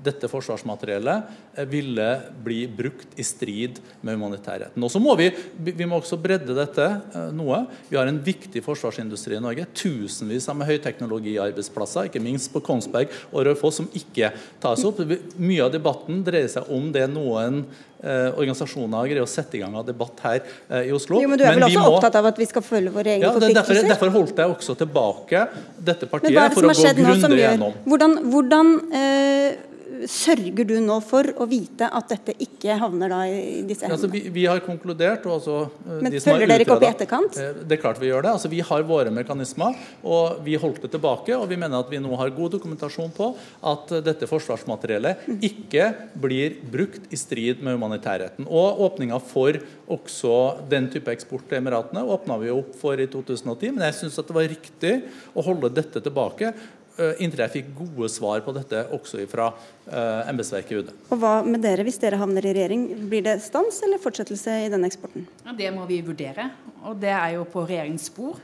[0.04, 2.08] dette forsvarsmateriellet eh, ville
[2.44, 4.84] bli brukt i strid med humanitærretten.
[4.84, 7.64] Og så må vi, vi må også bredde dette eh, noe.
[7.90, 9.68] Vi har en viktig forsvarsindustri i Norge.
[9.78, 15.02] Tusenvis av med høyteknologiarbeidsplasser, ikke minst på Kongsberg og Raufoss, som ikke tas opp.
[15.38, 17.64] Mye av debatten dreier seg om det noen
[18.04, 20.42] organisasjoner greier å sette i gang av debatt her
[20.84, 21.22] i Oslo.
[21.24, 21.92] Jo, men Du er vel også må...
[21.98, 23.80] opptatt av at vi skal følge våre egne ja, forpliktelser?
[23.80, 25.46] Derfor, derfor, holdt jeg også tilbake
[25.92, 27.78] dette partiet for å gå grundig gjennom.
[27.88, 29.62] Hvordan, hvordan eh,
[30.10, 33.98] sørger du nå for å vite at dette ikke havner da i disse hendene?
[33.98, 35.26] Altså, vi, vi, har konkludert.
[35.30, 37.40] Altså, Men de følger dere ikke opp i etterkant?
[37.40, 38.34] Eh, det er klart vi gjør det.
[38.38, 41.36] Altså, vi har våre mekanismer, og vi holdt det tilbake.
[41.38, 43.32] Og vi mener at vi nå har god dokumentasjon på
[43.74, 45.40] at dette forsvarsmateriellet mm.
[45.50, 45.90] ikke
[46.26, 48.50] blir brukt i strid med humanitærretten.
[48.50, 49.60] Og åpninga for
[49.94, 50.38] også
[50.72, 54.36] den type eksport til Emiratene åpna vi opp for i 2010, men jeg syns det
[54.36, 54.94] var riktig
[55.36, 56.83] å holde dette tilbake Eh,
[57.18, 60.92] inntil jeg fikk gode svar på dette også fra uh, embetsverket i UD.
[61.10, 62.88] Og Hva med dere hvis dere havner i regjering?
[63.10, 65.26] Blir det stans eller fortsettelse i denne eksporten?
[65.46, 66.52] Ja, det må vi vurdere,
[66.86, 68.38] og det er jo på regjeringens spor.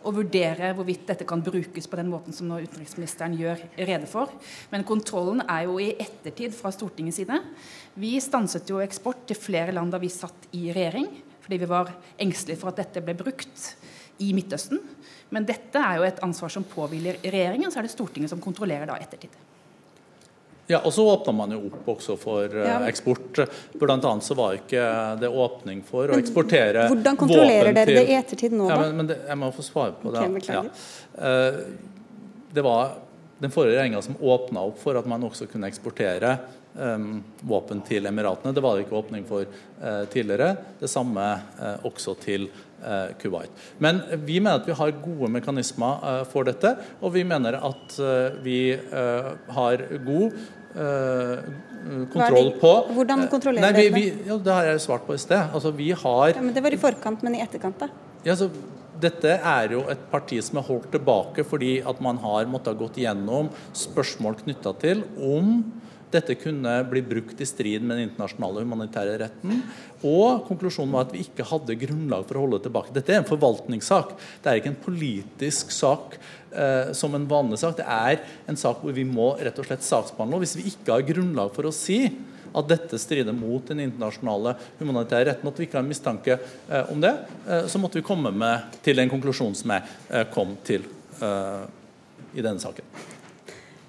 [0.00, 4.30] Å vurdere hvorvidt dette kan brukes på den måten som nå utenriksministeren gjør rede for.
[4.72, 7.36] Men kontrollen er jo i ettertid fra Stortingets side.
[8.00, 11.10] Vi stanset jo eksport til flere land da vi satt i regjering,
[11.44, 13.66] fordi vi var engstelige for at dette ble brukt
[14.20, 14.80] i Midtøsten.
[15.30, 18.88] Men dette er jo et ansvar som påhviler regjeringen, så er det Stortinget som kontrollerer
[18.90, 19.34] da ettertid.
[20.70, 22.76] Ja, og Så åpna man jo opp også for ja.
[22.86, 23.40] eksport.
[23.74, 24.84] Blant annet så var ikke
[25.18, 28.76] det åpning for å eksportere våpen til Hvordan kontrollerer dere det i ettertid nå, da?
[28.76, 30.28] Ja, men, men det, jeg må få svare på det.
[30.38, 30.62] Okay, ja.
[31.18, 32.94] uh, det var
[33.42, 36.36] den forrige regjeringa som åpna opp for at man også kunne eksportere
[36.76, 37.18] um,
[37.50, 38.54] våpen til Emiratene.
[38.54, 40.52] Det var det ikke åpning for uh, tidligere.
[40.78, 41.26] Det samme
[41.88, 42.69] også til Eh,
[43.20, 43.50] Kuwait.
[43.78, 48.00] Men vi mener at vi har gode mekanismer eh, for dette, og vi mener at
[48.00, 50.40] eh, vi har god
[52.12, 54.02] kontroll på Hvordan kontrollerer dere det?
[54.28, 55.50] Ja, det har jeg svart på i sted.
[55.50, 57.88] Altså, vi har ja, men Det var i forkant, men i etterkant, da?
[58.22, 58.46] Ja, så
[59.00, 63.00] dette er jo et parti som er holdt tilbake fordi at man har måttet gått
[63.00, 65.62] gjennom spørsmål knytta til om
[66.14, 69.62] dette kunne bli brukt i strid med den internasjonale humanitære retten.
[70.06, 72.94] Og konklusjonen var at vi ikke hadde grunnlag for å holde tilbake.
[72.96, 74.16] Dette er en forvaltningssak.
[74.42, 77.78] Det er ikke en politisk sak eh, som en vanlig sak.
[77.78, 80.40] Det er en sak hvor vi må rett og slett saksbehandle.
[80.40, 82.02] Og hvis vi ikke har grunnlag for å si
[82.50, 87.02] at dette strider mot den internasjonale humanitære retten, at vi ikke har mistanke eh, om
[87.02, 87.14] det,
[87.46, 90.88] eh, så måtte vi komme med til den konklusjonen som jeg eh, kom til
[91.22, 91.64] eh,
[92.34, 93.18] i denne saken.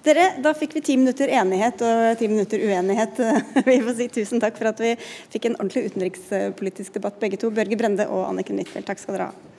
[0.02, 3.20] Dere, da fikk vi ti minutter enighet og ti minutter uenighet.
[3.68, 4.96] Vi får si tusen takk for at vi
[5.30, 7.52] fikk en ordentlig utenrikspolitisk debatt begge to.
[7.54, 9.51] Børge Brende og Anniken Huitfeldt, takk skal dere ha.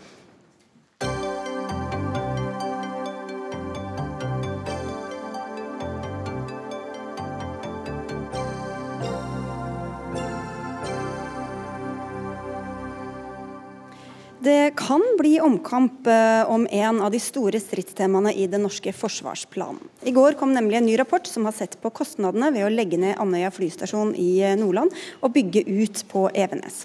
[14.44, 19.80] Det kan bli omkamp eh, om en av de store stridstemaene i den norske forsvarsplanen.
[20.04, 23.00] I går kom nemlig en ny rapport som har sett på kostnadene ved å legge
[23.00, 24.92] ned Andøya flystasjon i eh, Nordland
[25.24, 26.82] og bygge ut på Evenes.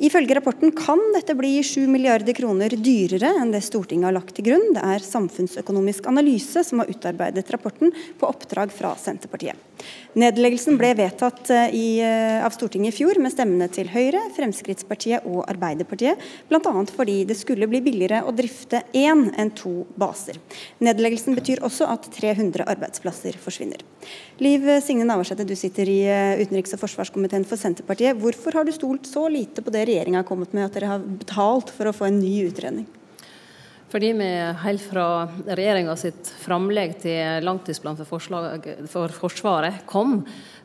[0.00, 4.48] Ifølge rapporten kan dette bli 7 milliarder kroner dyrere enn det Stortinget har lagt til
[4.48, 4.72] grunn.
[4.72, 9.60] Det er Samfunnsøkonomisk analyse som har utarbeidet rapporten på oppdrag fra Senterpartiet.
[10.16, 11.86] Nedleggelsen ble vedtatt eh, i,
[12.40, 17.68] av Stortinget i fjor med stemmene til Høyre, Fremskrittspartiet og Arbeiderpartiet, bl.a fordi det skulle
[17.70, 20.38] bli billigere å drifte én enn to baser.
[20.84, 23.82] Nedleggelsen betyr også at 300 arbeidsplasser forsvinner.
[24.42, 28.18] Liv Signe Navarsete, du sitter i eh, utenriks- og forsvarskomiteen for Senterpartiet.
[28.20, 31.08] Hvorfor har du stolt så lite på det regjeringa har kommet med, at dere har
[31.24, 32.86] betalt for å få en ny utredning?
[33.94, 34.28] Fordi vi
[34.58, 35.06] helt fra
[35.46, 40.16] regjeringa sitt framlegg til langtidsplan for, forslag, for Forsvaret kom,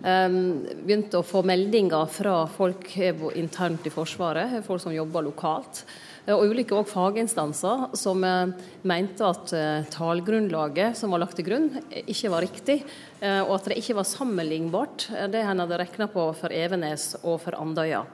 [0.01, 0.39] um,
[0.81, 2.89] begynte å få meldinger fra folk
[3.37, 8.51] internt i Forsvaret, folk som jobber lokalt, Eh, og ulike faginstanser som eh,
[8.87, 11.69] mente at eh, tallgrunnlaget som var lagt til grunn,
[12.05, 12.81] ikke var riktig.
[13.19, 17.57] Og at det ikke var sammenlignbart, det en hadde regna på for Evenes og for
[17.59, 18.05] Andøya.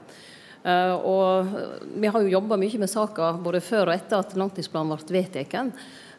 [1.06, 1.52] Og
[1.94, 5.54] vi har jo jobba mye med saka både før og etter at langtidsplanen ble vedtatt.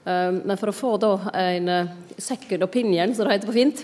[0.08, 1.68] Men for å få da en
[2.16, 3.84] second opinion, som det heter på fint,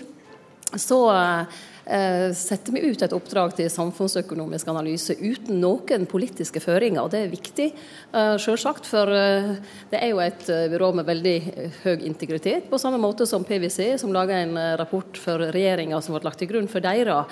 [0.76, 7.02] så eh, setter vi ut et oppdrag til samfunnsøkonomisk analyse uten noen politiske føringer.
[7.02, 7.66] og Det er viktig,
[8.12, 9.56] eh, selvsagt, for eh,
[9.90, 13.44] det er jo et eh, byrå med veldig eh, høy integritet, på samme måte som
[13.44, 17.26] PwC, som lager en eh, rapport for regjeringa som ble lagt til grunn for deres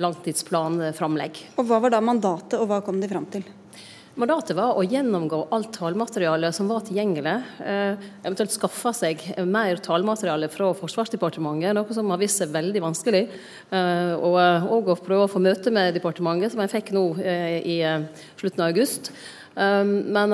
[0.00, 1.40] langtidsplanframlegg.
[1.58, 3.44] Og Hva var da mandatet, og hva kom de fram til?
[4.18, 7.34] Mandatet var å gjennomgå alt tallmateriale som var tilgjengelig.
[7.62, 13.22] Eh, eventuelt skaffe seg mer tallmateriale fra Forsvarsdepartementet, noe som har vist seg veldig vanskelig.
[13.70, 17.60] Eh, og òg å prøve å få møte med departementet, som jeg fikk nå eh,
[17.62, 17.76] i
[18.40, 19.12] slutten av august.
[19.60, 20.30] Men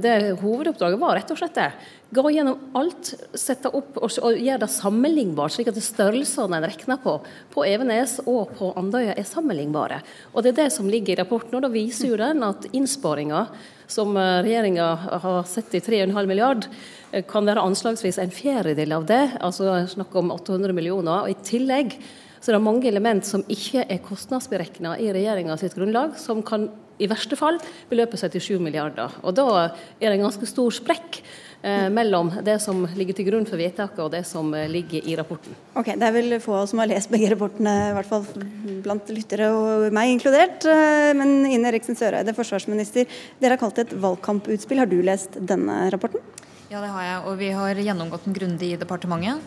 [0.00, 1.66] det hovedoppdraget var rett og slett det.
[2.14, 7.00] Gå gjennom alt, sette opp og, og gjøre det sammenlignbart, slik at størrelsene en regner
[7.02, 7.16] på
[7.54, 10.00] på Evenes og på Andøya er sammenlignbare.
[10.32, 11.54] Og Det er det som ligger i rapporten.
[11.56, 13.46] og Da viser jo den at innsparinga
[13.86, 14.86] som eh, regjeringa
[15.24, 16.68] har sett i 3,5 milliard,
[17.12, 21.24] eh, kan være anslagsvis en fjerdedel av det, altså snakk om 800 millioner.
[21.24, 21.98] og I tillegg
[22.40, 26.68] så er det mange element som ikke er kostnadsberegna i regjeringa sitt grunnlag, som kan
[27.00, 27.56] i verste fall
[27.90, 29.12] beløpe seg til 7 milliarder.
[29.24, 31.22] Og Da er det en ganske stor sprekk
[31.64, 35.54] mellom det som ligger til grunn for vedtaket og det som eh, ligger i rapporten.
[35.78, 38.26] Ok, Det er vel få som har lest begge rapportene, i hvert fall
[38.84, 40.66] blant lyttere og meg inkludert.
[40.68, 43.08] Eh, men Ine Eriksen Søreide, forsvarsminister,
[43.40, 44.82] dere har kalt det et valgkamputspill.
[44.82, 46.20] Har du lest denne rapporten?
[46.68, 49.40] Ja, det har jeg, og vi har gjennomgått den grundig i departementet.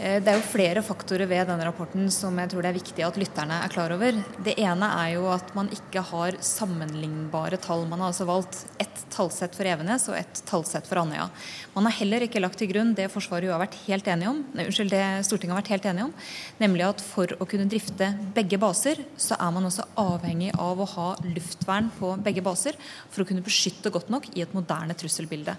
[0.00, 3.04] Eh, det er jo flere faktorer ved denne rapporten som jeg tror det er viktig
[3.04, 4.16] at lytterne er klar over.
[4.44, 7.84] Det ene er jo at man ikke har sammenlignbare tall.
[7.90, 11.28] Man har altså valgt ett tallsett for Evenes og ett tallsett for Andøya.
[11.74, 14.66] Man har heller ikke lagt til grunn det Forsvaret har vært helt enige om, nei,
[14.68, 16.14] unnskyld, det Stortinget har vært helt enige om,
[16.62, 20.88] nemlig at for å kunne drifte begge baser, så er man også avhengig av å
[20.94, 22.78] ha luftvern på begge baser
[23.10, 25.56] for å kunne beskytte godt nok i et moderne trusselbilde.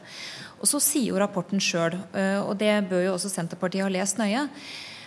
[0.63, 4.17] Og Så sier jo rapporten sjøl, eh, og det bør jo også Senterpartiet ha lest
[4.21, 4.47] nøye,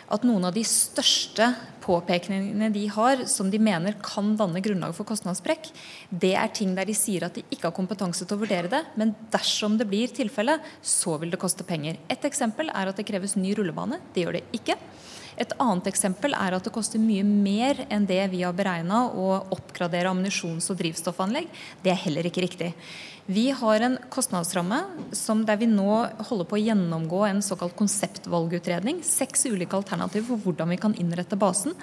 [0.07, 1.49] at noen av de største
[1.83, 5.71] påpekningene de har, som de mener kan danne grunnlag for kostnadssprekk,
[6.11, 8.85] det er ting der de sier at de ikke har kompetanse til å vurdere det,
[9.01, 11.99] men dersom det blir tilfelle, så vil det koste penger.
[12.13, 13.99] Et eksempel er at det kreves ny rullebane.
[14.15, 14.79] Det gjør det ikke.
[15.37, 19.43] Et annet eksempel er at det koster mye mer enn det vi har beregna å
[19.53, 21.51] oppgradere ammunisjons- og drivstoffanlegg.
[21.85, 22.71] Det er heller ikke riktig.
[23.27, 24.79] Vi har en kostnadsramme
[25.45, 25.91] der vi nå
[26.29, 29.03] holder på å gjennomgå en såkalt konseptvalgutredning.
[29.03, 31.75] Seks ulike alternativer for hvordan vi kan innrette basen.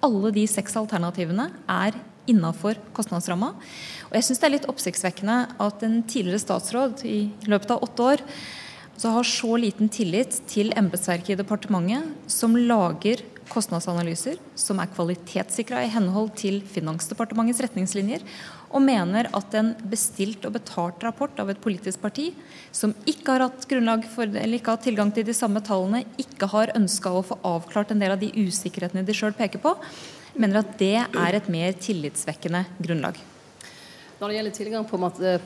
[0.00, 1.98] Alle de seks alternativene er
[2.30, 3.50] innafor kostnadsramma.
[4.08, 7.18] Og jeg syns det er litt oppsiktsvekkende at en tidligere statsråd i
[7.50, 8.22] løpet av åtte år
[8.96, 15.82] så har så liten tillit til embetsverket i departementet, som lager kostnadsanalyser som er kvalitetssikra
[15.84, 18.24] i henhold til Finansdepartementets retningslinjer,
[18.72, 22.30] og mener at en bestilt og betalt rapport av et politisk parti
[22.72, 23.66] som ikke har hatt,
[24.14, 28.02] for, ikke har tilgang til de samme tallene, ikke har ønska å få avklart en
[28.02, 29.76] del av de usikkerhetene de sjøl peker på,
[30.38, 33.20] mener at det er et mer tillitsvekkende grunnlag.
[34.22, 34.98] Når det gjelder tilgang på,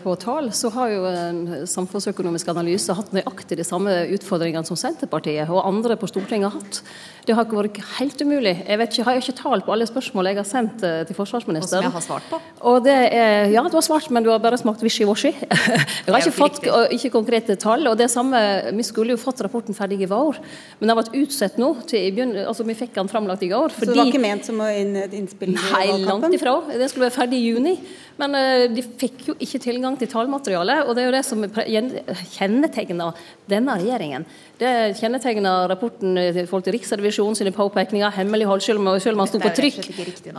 [0.03, 5.49] på, tall, så har jo en samfunnsøkonomisk analyse hatt nøyaktig de samme utfordringene som Senterpartiet
[5.49, 6.83] og andre på Stortinget har hatt.
[7.25, 8.53] Det har ikke vært helt umulig.
[8.61, 11.65] Jeg vet ikke, har ikke tall på alle spørsmål jeg har sendt eh, til forsvarsministeren.
[11.65, 12.75] Og som jeg har svart på.
[12.85, 15.33] Det er, ja, du har svart, men du har bare smakt wishy-washy.
[16.07, 16.61] Jeg har ikke fått
[16.95, 17.89] ikke konkrete tall.
[17.89, 18.39] og det samme,
[18.77, 20.39] Vi skulle jo fått rapporten ferdig i vår,
[20.79, 21.73] men den har vært utsatt nå.
[21.89, 23.73] til altså Vi fikk den framlagt i går.
[23.73, 26.05] Fordi, Så det var ikke ment som å innspille i valgkampen?
[26.05, 26.59] Nei, langt ifra.
[26.77, 27.79] Den skulle være ferdig i juni.
[28.21, 31.45] Men uh, de fikk jo ikke tilgang til tallmateriale, og det er jo det som
[32.37, 34.27] kjennetegner denne regjeringen.
[34.57, 39.29] Det kjennetegner rapporten i forhold til Riksrevisjonen sine påpekninger, hemmelighold, selv om, selv om man
[39.29, 39.91] sto på trykk.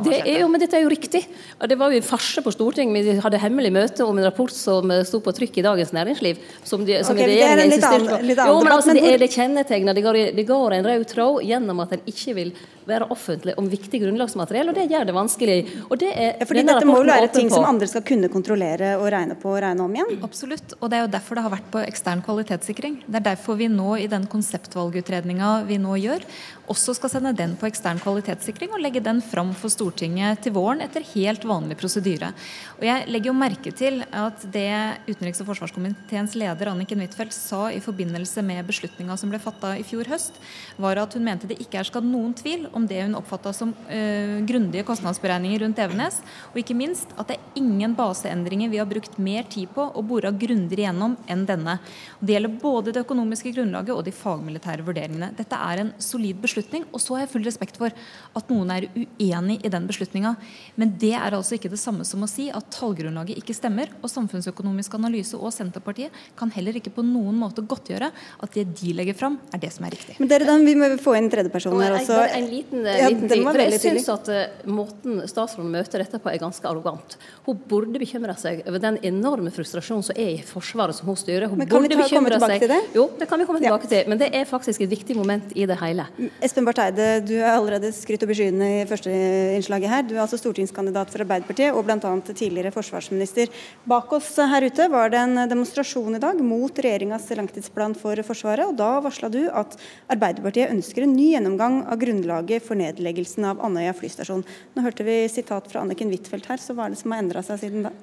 [0.08, 1.22] Det er jo, men dette er jo riktig.
[1.70, 3.06] Det var jo en farse på Stortinget.
[3.06, 6.42] Vi hadde hemmelig møte om en rapport som sto på trykk i Dagens Næringsliv.
[6.66, 8.48] Som, de, som okay, regjeringen insisterte på.
[8.50, 9.98] Jo, men altså, det, er det kjennetegner.
[9.98, 12.52] Det går, det går en rød tråd gjennom at en ikke vil
[12.88, 15.58] være offentlig om viktig grunnlagsmateriell, og det gjør det vanskelig.
[15.92, 18.94] Og det er, ja, fordi dette må jo være ting som andre skal kunne kontrollere
[18.98, 20.20] og regne på og regne om igjen?
[20.26, 23.02] Absolutt, og det er jo derfor det har vært på ekstern kvalitetssikring.
[23.06, 26.26] Det er derfor vi nå i den konseptvalgutredninga vi nå gjør,
[26.72, 30.84] også skal sende den på ekstern kvalitetssikring og legge den fram for Stortinget til våren
[30.84, 32.34] etter helt vanlig prosedyre.
[32.78, 34.68] Og Jeg legger jo merke til at det
[35.08, 39.86] utenriks- og forsvarskomiteens leder Anniken Huitfeldt sa i forbindelse med beslutninga som ble fatta i
[39.88, 40.36] fjor høst,
[40.78, 43.74] var at hun mente det ikke er skadd noen tvil om det hun oppfatta som
[43.88, 46.20] øh, grundige kostnadsberegninger rundt Evenes,
[46.52, 50.32] og ikke minst at det ingen baseendringer vi har brukt mer tid på og bora
[50.32, 51.78] grundigere igjennom enn denne.
[52.20, 55.32] Det gjelder både det økonomiske grunnlaget og de fagmilitære vurderingene.
[55.38, 57.94] Dette er en solid beslutning, og så har jeg full respekt for
[58.38, 60.36] at noen er uenig i den beslutninga.
[60.78, 63.92] Men det er altså ikke det samme som å si at tallgrunnlaget ikke stemmer.
[64.02, 68.94] Og Samfunnsøkonomisk analyse og Senterpartiet kan heller ikke på noen måte godtgjøre at det de
[68.98, 70.18] legger fram, er det som er riktig.
[70.22, 72.20] Men dere, Vi må få inn tredjeperson her også.
[72.38, 73.46] En liten, ja, ting.
[73.48, 77.18] For jeg syns at uh, måten statsråden møter dette på, er ganske arrogant.
[77.48, 81.46] Hun burde bekymre seg over den enorme frustrasjonen som er i Forsvaret som hun styrer.
[81.48, 82.80] Hun Men kan vi ta, komme tilbake til det?
[82.92, 83.92] Jo, det kan vi komme tilbake ja.
[83.94, 84.10] til.
[84.12, 86.10] Men det er faktisk et viktig moment i det hele.
[86.44, 89.14] Espen Barth Eide, du er allerede skrytt opp i skyene i første
[89.56, 90.04] innslaget her.
[90.10, 92.12] Du er altså stortingskandidat for Arbeiderpartiet og bl.a.
[92.28, 93.56] tidligere forsvarsminister.
[93.88, 98.68] Bak oss her ute var det en demonstrasjon i dag mot regjeringas langtidsplan for Forsvaret.
[98.68, 99.80] og Da varsla du at
[100.12, 104.44] Arbeiderpartiet ønsker en ny gjennomgang av grunnlaget for nedleggelsen av Andøya flystasjon.
[104.76, 107.37] Nå hørte vi sitat fra Anniken Huitfeldt her, så hva er det som har endra
[107.46, 107.94] seg siden da?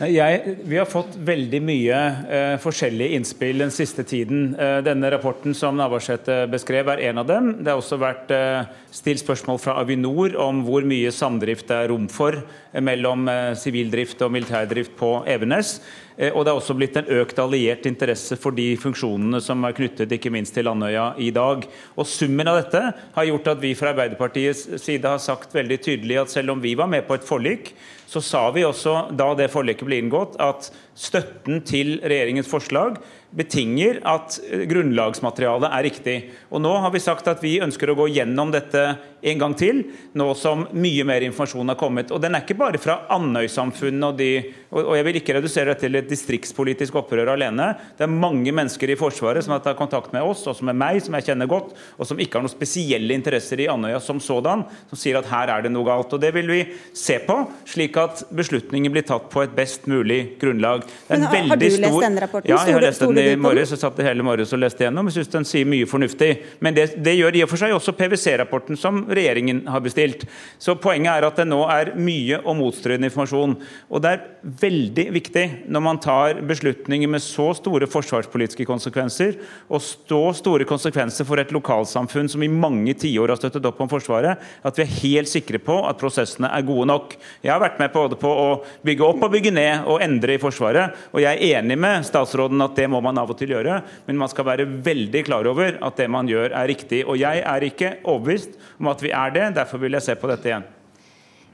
[0.00, 1.96] Jeg, vi har fått veldig mye
[2.32, 4.54] eh, forskjellige innspill den siste tiden.
[4.54, 7.50] Eh, denne rapporten som Navarsete beskrev, er en av dem.
[7.58, 11.90] Det har også vært eh, stilt spørsmål fra Avinor om hvor mye samdrift det er
[11.92, 15.80] rom for eh, mellom eh, drift og militærdrift på Evenes.
[16.20, 19.76] Eh, og det er også blitt en økt alliert interesse for de funksjonene som er
[19.76, 21.64] knyttet ikke minst til Landøya i dag.
[21.96, 22.82] Og Summen av dette
[23.16, 26.76] har gjort at vi fra Arbeiderpartiets side har sagt veldig tydelig at selv om vi
[26.78, 27.72] var med på et forlik,
[28.10, 32.98] så sa vi også da det forliket ble inngått, at støtten til regjeringens forslag
[33.36, 34.38] betinger at
[34.70, 36.16] grunnlagsmaterialet er riktig.
[36.50, 38.84] Og Nå har vi sagt at vi ønsker å gå gjennom dette
[39.20, 39.82] en gang til,
[40.16, 42.12] nå som mye mer informasjon har kommet.
[42.14, 45.84] Og Den er ikke bare fra Andøy-samfunnet, og, de, og jeg vil ikke redusere dette
[45.84, 47.70] til et distriktspolitisk opprør alene.
[47.98, 50.78] Det er mange mennesker i Forsvaret som har tatt kontakt med oss, også som er
[50.80, 54.22] meg, som jeg kjenner godt, og som ikke har noen spesielle interesser i Andøya som
[54.24, 56.16] sådan, som sier at her er det noe galt.
[56.16, 56.62] Og Det vil vi
[56.96, 57.38] se på,
[57.68, 60.86] slik at beslutninger blir tatt på et best mulig grunnlag.
[61.10, 62.00] Men har, har, du lest stor...
[62.08, 62.50] denne rapporten?
[62.52, 63.74] Ja, jeg har lest den i morges.
[63.74, 65.08] Jeg satt hele morges og leste gjennom.
[65.10, 66.30] Jeg syns den sier mye fornuftig.
[66.64, 70.26] Men det, det gjør i og for seg også PwC-rapporten som regjeringen har bestilt.
[70.58, 73.56] Så poenget er at det nå er mye og motstridende informasjon.
[73.90, 74.26] Og det er
[74.60, 79.36] veldig viktig når man tar beslutninger med så store forsvarspolitiske konsekvenser,
[79.68, 83.90] og så store konsekvenser for et lokalsamfunn som i mange tiår har støttet opp om
[83.90, 87.16] Forsvaret, at vi er helt sikre på at prosessene er gode nok.
[87.44, 88.48] Jeg har vært med både på å
[88.86, 90.96] bygge opp og bygge ned og endre i Forsvaret.
[91.14, 94.20] Og jeg er enig med statsråden at det må man av og til gjøre, men
[94.20, 97.02] man skal være veldig klar over at det man gjør er riktig.
[97.06, 100.30] Og jeg er ikke overbevist om at vi er det, derfor vil jeg se på
[100.30, 100.68] dette igjen.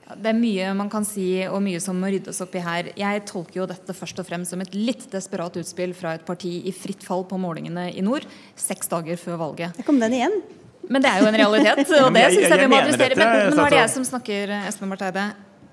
[0.07, 2.93] Det er mye man kan si og mye som må ryddes opp i her.
[2.99, 6.61] Jeg tolker jo dette først og fremst som et litt desperat utspill fra et parti
[6.69, 9.75] i fritt fall på målingene i nord, seks dager før valget.
[9.81, 10.39] Der kom den igjen.
[10.87, 13.19] Men det er jo en realitet, og det syns jeg vi må adressere.
[13.19, 15.27] Men, men nå er det jeg som snakker, Espen Barth Eide.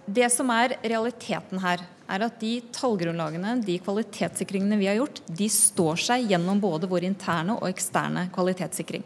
[0.06, 5.48] Det som er realiteten her, er at de tallgrunnlagene, de kvalitetssikringene vi har gjort, de
[5.50, 9.06] står seg gjennom både vår interne og eksterne kvalitetssikring.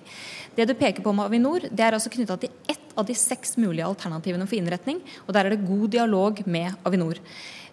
[0.57, 3.53] Det du peker på med Avinor, det er altså knytta til ett av de seks
[3.61, 7.21] mulige alternativene for innretning, og der er det god dialog med Avinor.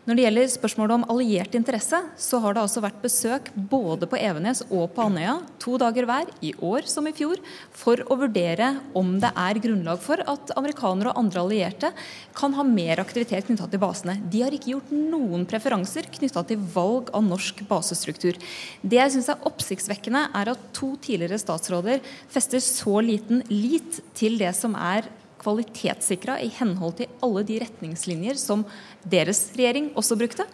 [0.05, 4.19] Når det gjelder spørsmålet om alliert interesse, så har det altså vært besøk både på
[4.21, 7.41] Evenes og på Andøya, to dager hver, i år som i fjor,
[7.73, 8.69] for å vurdere
[9.01, 11.93] om det er grunnlag for at amerikanere og andre allierte
[12.37, 14.19] kan ha mer aktivitet knytta til basene.
[14.29, 18.37] De har ikke gjort noen preferanser knytta til valg av norsk basestruktur.
[18.85, 24.37] Det jeg syns er oppsiktsvekkende, er at to tidligere statsråder fester så liten lit til
[24.37, 25.09] det som er
[25.45, 28.65] kvalitetssikra i henhold til alle de retningslinjer som
[29.05, 30.49] deres regjering også brukte.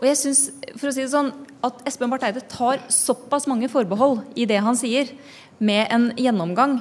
[0.00, 0.46] Og jeg synes,
[0.78, 1.32] for å si det sånn,
[1.66, 5.12] at Espen Barth Eide tar såpass mange forbehold i det han sier,
[5.60, 6.78] med en gjennomgang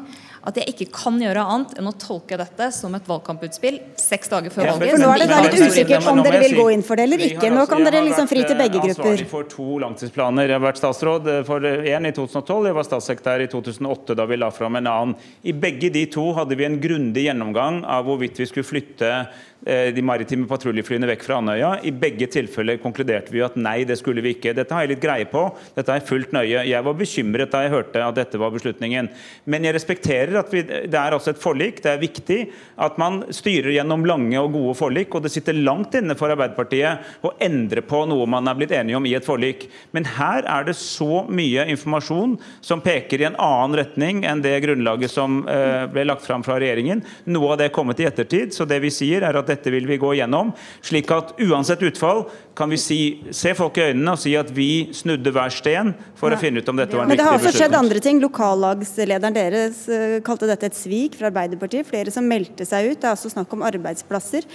[0.48, 4.54] at jeg ikke kan gjøre annet enn å tolke dette som et valgkamputspill seks dager
[4.54, 4.94] før valget.
[4.96, 7.26] For nå er det da litt usikkert om dere vil gå inn for det eller
[7.28, 7.52] ikke.
[7.54, 8.88] Nå kan dere liksom fri til begge grupper.
[8.90, 10.50] Jeg har vært ansvarlig for to langtidsplaner.
[10.50, 14.40] Jeg har vært statsråd for én i 2012, jeg var statssekretær i 2008 da vi
[14.40, 15.16] la fram en annen.
[15.44, 19.26] I begge de to hadde vi en grundig gjennomgang av hvorvidt vi skulle flytte Eh,
[19.66, 21.72] de maritime patruljeflyene vekk fra Andøya.
[21.84, 24.54] I begge tilfeller konkluderte vi at nei, det skulle vi ikke.
[24.56, 25.42] Dette har jeg litt greie på.
[25.76, 26.64] Dette har jeg fulgt nøye.
[26.70, 29.10] Jeg var bekymret da jeg hørte at dette var beslutningen.
[29.50, 31.82] Men jeg respekterer at vi, det er altså et forlik.
[31.84, 32.40] Det er viktig
[32.80, 35.16] at man styrer gjennom lange og gode forlik.
[35.16, 39.00] Og det sitter langt inne for Arbeiderpartiet å endre på noe man er blitt enige
[39.00, 39.68] om i et forlik.
[39.96, 44.56] Men her er det så mye informasjon som peker i en annen retning enn det
[44.64, 47.04] grunnlaget som eh, ble lagt fram fra regjeringen.
[47.30, 48.56] Noe av det er kommet i ettertid.
[48.56, 50.54] Så det vi sier er at dette vil vi gå gjennom.
[50.86, 52.26] Slik at uansett utfall
[52.60, 53.00] kan vi si,
[53.36, 56.38] se folk i øynene og si at vi snudde hver sten for ja.
[56.38, 57.16] å finne ut om dette var en viktig beslutning.
[57.16, 58.20] Men det har også skjedd andre ting.
[58.24, 61.88] Lokallagslederen deres eh, kalte dette et svik fra Arbeiderpartiet.
[61.88, 63.00] Flere som meldte seg ut.
[63.00, 64.48] Det er også snakk om arbeidsplasser.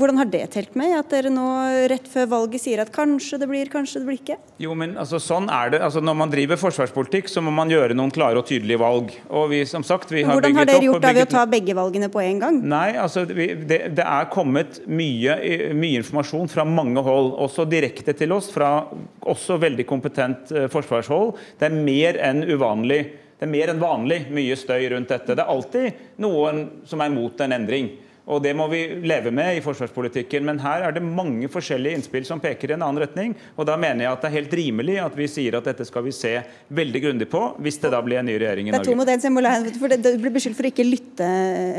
[0.00, 1.46] Hvordan har det telt med at dere nå
[1.90, 4.36] rett før valget sier at kanskje det blir, kanskje det blir ikke?
[4.62, 5.80] Jo, men altså, sånn er det.
[5.84, 9.12] Altså, når man driver forsvarspolitikk, så må man gjøre noen klare og tydelige valg.
[9.28, 11.76] Og vi, som sagt, vi har Hvordan har dere gjort da ved å ta begge
[11.76, 12.60] valgene på en gang?
[12.72, 15.36] Nei, altså, vi, det, det, er kommet mye,
[15.76, 18.72] mye, informasjon fra mange hold, også direkte til oss, fra
[19.20, 21.36] også veldig kompetent uh, forsvarshold.
[21.60, 23.02] Det er mer enn uvanlig.
[23.40, 25.36] Det er mer enn vanlig mye støy rundt dette.
[25.36, 27.92] Det er alltid noen som er mot en endring.
[28.26, 30.44] Og Det må vi leve med i forsvarspolitikken.
[30.44, 33.36] Men her er det mange forskjellige innspill som peker i en annen retning.
[33.56, 36.04] og Da mener jeg at det er helt rimelig at vi sier at dette skal
[36.04, 36.36] vi se
[36.68, 38.84] veldig grundig på, hvis det da blir en ny regjering i Norge.
[38.84, 41.30] Det er to modeller, for Du blir beskyldt for å ikke lytte,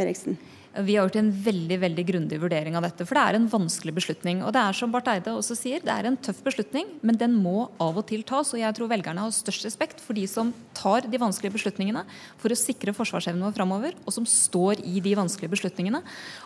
[0.02, 0.38] Eriksen.
[0.72, 3.04] Vi har gjort en veldig veldig grundig vurdering av dette.
[3.04, 4.40] For det er en vanskelig beslutning.
[4.48, 7.36] Og det er som Barth Eide også sier, det er en tøff beslutning, men den
[7.36, 8.54] må av og til tas.
[8.56, 12.06] Og jeg tror velgerne har størst respekt for de som tar de vanskelige beslutningene
[12.40, 16.04] for å sikre forsvarsevnen vår framover, og som står i de vanskelige beslutningene.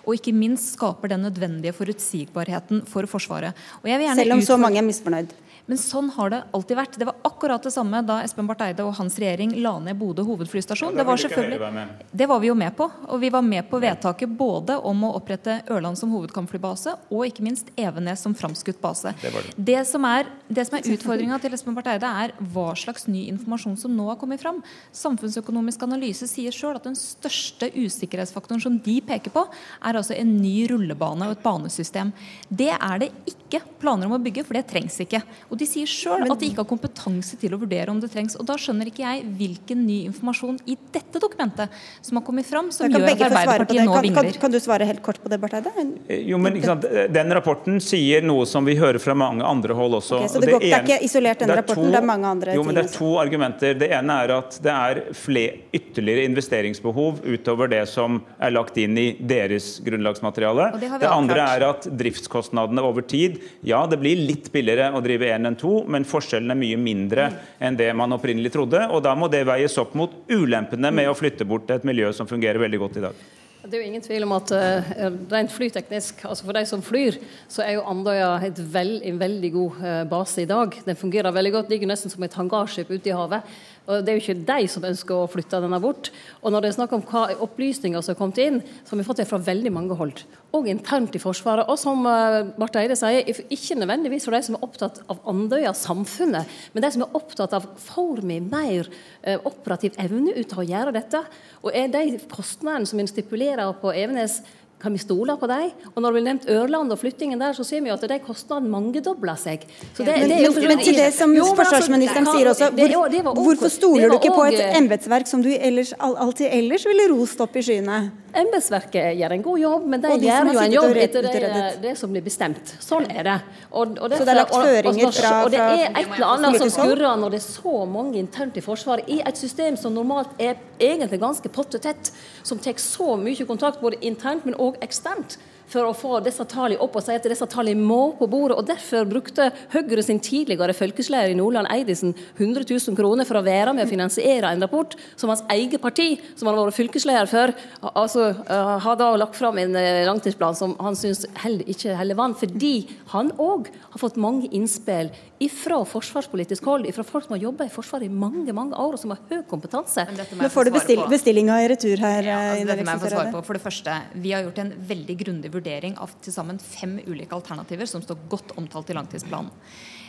[0.07, 3.53] Og ikke minst skaper den nødvendige forutsigbarheten for Forsvaret.
[3.85, 5.38] Selv om så mange er misfornøyd?
[5.65, 6.97] Men sånn har det alltid vært.
[7.01, 10.21] Det var akkurat det samme da Espen Barth Eide og hans regjering la ned Bodø
[10.28, 10.93] hovedflystasjon.
[10.93, 12.86] Ja, det, var selvfølgelig, det var vi jo med på.
[13.09, 17.45] Og vi var med på vedtaket både om å opprette Ørland som hovedkampflybase og ikke
[17.47, 19.16] minst Evenes som framskutt base.
[19.22, 19.55] Det, det.
[19.72, 23.80] det, som er, det er utfordringa til Espen Barth Eide, er hva slags ny informasjon
[23.82, 24.61] som nå har kommet fram.
[24.93, 29.47] Samfunnsøkonomisk analyse sier sjøl at den største usikkerhetsfaktoren som de peker på,
[29.82, 32.13] er altså en ny rullebane og et banesystem.
[32.49, 35.24] Det er det ikke planer om å bygge, for det trengs ikke.
[35.49, 38.10] Og og De sier sjøl at de ikke har kompetanse til å vurdere om det
[38.12, 38.36] trengs.
[38.36, 41.72] og Da skjønner ikke jeg hvilken ny informasjon i dette dokumentet
[42.03, 44.28] som har kommet fram, som gjør at Arbeiderpartiet nå vingler.
[44.34, 45.72] Kan, kan, du svare helt kort på det, Barth Eide?
[46.10, 50.20] Eh, jo, men Den rapporten sier noe som vi hører fra mange andre hold også.
[50.20, 52.66] Okay, så det, går, det, er ikke isolert den rapporten, det er mange andre jo,
[52.66, 52.74] ting?
[52.74, 53.80] men Det er to argumenter.
[53.80, 58.99] Det ene er at det er flere, ytterligere investeringsbehov utover det som er lagt inn
[58.99, 60.68] i deres grunnlagsmateriale.
[60.82, 65.32] Det, det andre er at driftskostnadene over tid Ja, det blir litt billigere å drive
[65.32, 67.29] en enn to, men forskjellen er mye mindre
[67.59, 68.81] enn det man opprinnelig trodde.
[68.89, 72.29] og Da må det veies opp mot ulempene med å flytte bort et miljø som
[72.29, 73.25] fungerer veldig godt i dag.
[73.65, 74.89] Det er jo ingen tvil om at uh,
[75.31, 77.15] rent flyteknisk, altså for de som flyr,
[77.49, 80.75] så er jo Andøya veld, en veldig god uh, base i dag.
[80.85, 83.55] Den fungerer veldig godt, ligger nesten som et hangarskip ute i havet.
[83.86, 86.09] Og Det er jo ikke de som ønsker å flytte denne bort.
[86.41, 89.05] Og når det er snakk om hva opplysninger som er kommet inn, så har vi
[89.07, 90.23] fått det fra veldig mange hold.
[90.57, 91.69] Og internt i Forsvaret.
[91.69, 96.57] Og som Barth Eide sier, ikke nødvendigvis for de som er opptatt av Andøya samfunnet,
[96.73, 100.69] men de som er opptatt av får vi mer uh, operativ evne ut av å
[100.69, 101.21] gjøre dette.
[101.61, 104.41] Og er de kostnadene som en stipulerer på Evenes
[104.86, 105.71] kan vi stole på dem?
[105.95, 108.19] Og når vi har nevnt Ørland og flyttingen der, så ser vi jo at de
[108.21, 109.65] kostnadene mangedobler seg.
[109.95, 112.51] Så det, men, det er jo, men, til det som jo, altså, forsvarsministeren altså, sier
[112.51, 116.53] også, hvor, det, det hvorfor stoler du ikke på et embetsverk som du ellers, alltid
[116.53, 118.03] ellers ville rost opp i skyene?
[118.36, 122.11] Embetsverket gjør en god jobb, men de gjør jo en jobb etter det, det, som
[122.11, 122.73] blir bestemt.
[122.83, 123.36] Sånn er det.
[123.71, 126.59] Og, og derfor, så det er lagt føringer fra, Og det er et eller annet
[126.59, 130.36] som skurrer når det er så mange internt i Forsvaret, i et system som normalt
[130.41, 132.11] er egentlig ganske pottetett,
[132.43, 135.38] som tar så mye kontakt både internt, men òg eksternt
[135.71, 138.57] for å få disse tallene opp og si at disse tallene må på bordet.
[138.59, 143.45] og Derfor brukte Høyre sin tidligere fylkesleder i Nordland, Eidesen, 100 000 kroner for å
[143.45, 147.32] være med å finansiere en rapport som hans eget parti, som han har vært fylkesleder
[147.32, 147.55] for,
[147.93, 152.19] altså, eh, har da lagt fram en eh, langtidsplan som han syns heller ikke heller
[152.19, 155.11] vann, fordi han òg har fått mange innspill
[155.51, 159.01] fra forsvarspolitisk hold, ifra folk som har jobba i Forsvaret i mange mange år, og
[159.01, 160.05] som har høy kompetanse.
[160.39, 162.27] Nå får du bestil, bestillinga i retur her.
[162.27, 163.43] Ja, altså, dette må jeg få svare på.
[163.49, 167.35] For det første, vi har gjort en veldig grundig vurdering av til sammen fem ulike
[167.37, 169.53] alternativer som står godt omtalt i langtidsplanen.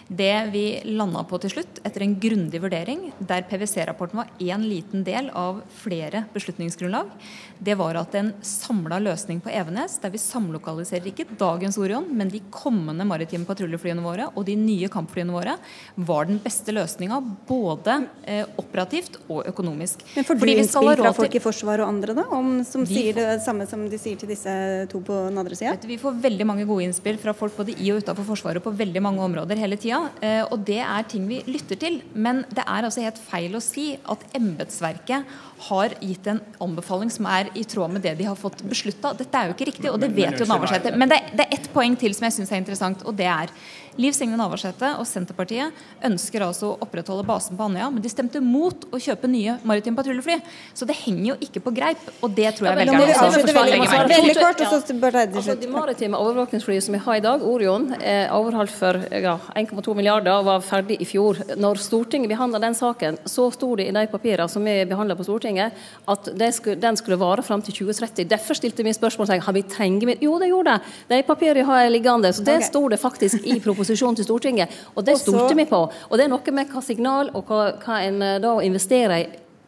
[0.08, 5.02] Det vi landa på til slutt, etter en grundig vurdering, der PwC-rapporten var én liten
[5.02, 7.08] del av flere beslutningsgrunnlag,
[7.58, 12.30] det var at en samla løsning på Evenes, der vi samlokaliserer ikke dagens Orion, men
[12.30, 15.56] de kommende maritime patruljeflyene våre og de nye kampflyene våre,
[15.96, 20.06] var den beste løsninga både eh, operativt og økonomisk.
[20.14, 23.40] Men får du innspill fra folk i Forsvaret og andre, da, om, som sier det
[23.42, 24.54] samme som de sier til disse
[24.92, 25.74] to på den andre sida?
[25.82, 29.02] Vi får veldig mange gode innspill fra folk både i og utafor Forsvaret på veldig
[29.02, 30.10] mange områder hele tida tida.
[30.20, 32.00] Eh, og det er ting vi lytter til.
[32.14, 35.24] Men det er altså helt feil å si at embetsverket
[35.68, 39.14] har gitt en anbefaling som er i tråd med det de har fått beslutta.
[39.16, 40.92] Dette er jo ikke riktig, og det vet jo Navarsete.
[40.96, 43.52] Men det, det er ett poeng til som jeg syns er interessant, og det er
[43.96, 45.72] Liv Signe Navarsete og Senterpartiet
[46.04, 49.96] ønsker altså å opprettholde basen på Andøya, men de stemte mot å kjøpe nye maritime
[49.96, 50.36] patruljefly.
[50.76, 54.10] Så det henger jo ikke på greip, og det tror jeg velgerne ja, også forsvarer.
[54.12, 57.88] Veldig kort, og så bare altså, De maritime overvåkningsflyene som vi har i dag, Orion,
[57.96, 61.40] er overholdt for ja, 1,2 milliarder og var ferdig i fjor.
[61.56, 65.24] Når Stortinget behandla den saken, så sto det i de papirene som vi behandla på
[65.24, 65.72] Stortinget,
[66.04, 68.28] at skulle, den skulle vare fram til 2030.
[68.28, 70.94] Derfor stilte vi spørsmål om vi trenger Jo, det gjorde det.
[71.16, 72.32] De papirene har jeg liggende.
[72.36, 72.68] Så det okay.
[72.68, 74.68] sto det faktisk i proposisjonen proposisjon til Stortinget.
[74.94, 75.82] Og det stolte vi på.
[76.10, 79.26] Og det er noe med hva signal og hva, hva en eh, da investerer i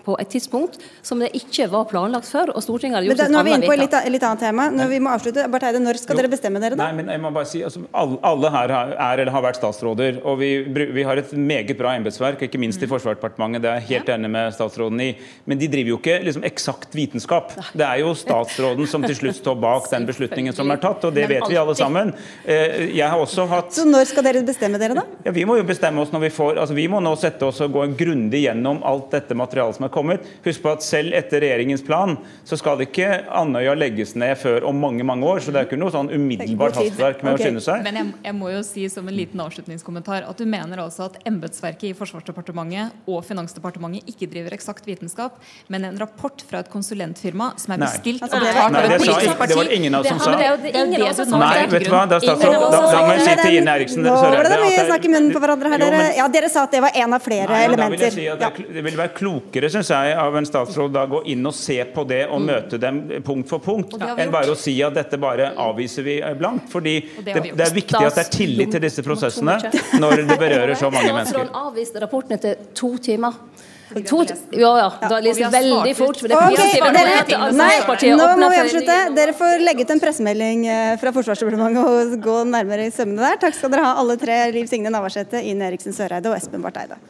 [0.08, 2.54] på et tidspunkt som det ikke var planlagt før.
[2.54, 4.68] og Stortinget hadde gjort men Nå er vi inne på et litt, litt, annet tema.
[4.72, 6.22] Når vi må avslutte, Bartheide, Når skal jo.
[6.22, 6.88] dere bestemme dere, da?
[6.88, 10.20] Nei, men jeg må bare si, altså, Alle her er eller har vært statsråder.
[10.24, 10.50] og Vi,
[10.96, 12.92] vi har et meget bra embetsverk, ikke minst i mm.
[12.94, 13.64] Forsvarsdepartementet.
[13.64, 15.10] Det er jeg helt enig med statsråden i.
[15.44, 17.52] Men de driver jo ikke liksom, eksakt vitenskap.
[17.72, 21.14] Det er jo statsråden som til slutt står bak den beslutningen som er tatt, og
[21.14, 22.14] det vet vi alle sammen.
[22.44, 23.72] Eh, jeg har også hatt...
[23.76, 25.06] Så når skal dere bestemme dere, da?
[25.26, 27.60] Ja, Vi må jo bestemme oss når vi får altså Vi må nå sette oss
[27.64, 30.26] og gå grundig gjennom alt dette materialet som er kommet kommet.
[30.46, 34.78] Husk på at selv etter regjeringens plan så skal ikke Andøya legges ned før om
[34.78, 35.42] mange mange år.
[35.44, 37.42] Så det er ikke noe sånn umiddelbart hastverk med okay.
[37.42, 37.84] å skynde seg.
[37.86, 41.18] Men jeg, jeg, må jo si som en liten avslutningskommentar at du mener altså at
[41.28, 45.38] embetsverket i Forsvarsdepartementet og Finansdepartementet ikke driver eksakt vitenskap,
[45.72, 49.46] men en rapport fra et konsulentfirma som er bestilt altså, det, var, nei, det, sa,
[49.50, 51.40] det var ingen av oss som sa.
[51.42, 54.60] Nei, vet du hva, da, da må jeg si til Ine Eriksen Nå ble det
[54.62, 56.04] mye snakk i munnen på hverandre her, dere.
[56.18, 58.04] Ja, dere sa at det var en av flere Nei, elementer.
[58.04, 61.46] Vil si det, det, vil være klokere, syns jeg, av en statsråd da gå inn
[61.46, 62.48] og se på det og mm.
[62.50, 66.68] møte dem punkt for punkt, enn bare å si at dette bare avviser vi blankt.
[66.72, 69.58] Fordi det, det, er viktig at det er tillit til disse prosessene
[70.02, 71.38] når det berører så mange mennesker.
[71.38, 73.40] Statsråden avviste rapporten etter to timer.
[73.88, 74.18] To,
[74.52, 74.88] ja, ja.
[75.00, 76.18] Da har lest veldig fort.
[76.20, 77.70] Det okay, dere, nei,
[78.12, 78.96] nå må vi avslutte.
[79.16, 83.40] Dere får legge ut en pressemelding eh, fra Forsvarsdepartementet og gå nærmere i sømmene der.
[83.46, 84.42] Takk skal dere ha, alle tre.
[84.52, 87.00] Liv Signe Navarsete, Ine Eriksen Søreide og Espen Barth Eide.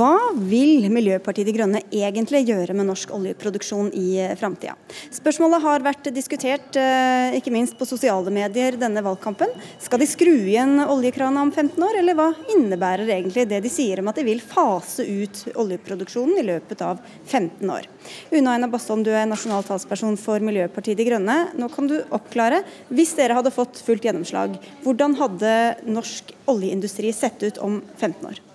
[0.00, 4.72] Hva vil Miljøpartiet De Grønne egentlig gjøre med norsk oljeproduksjon i eh, framtida?
[5.12, 9.52] Spørsmålet har vært diskutert eh, ikke minst på sosiale medier denne valgkampen.
[9.82, 14.00] Skal de skru igjen oljekrana om 15 år, eller hva innebærer egentlig det de sier
[14.00, 17.88] om at de vil fase ut oljeproduksjonen i løpet av 15 år?
[18.32, 21.40] Una Aina Bastholm, du er nasjonal talsperson for Miljøpartiet De Grønne.
[21.60, 22.62] Nå kan du oppklare.
[22.88, 25.56] Hvis dere hadde fått fullt gjennomslag, hvordan hadde
[25.90, 28.46] norsk oljeindustri sett ut om 15 år?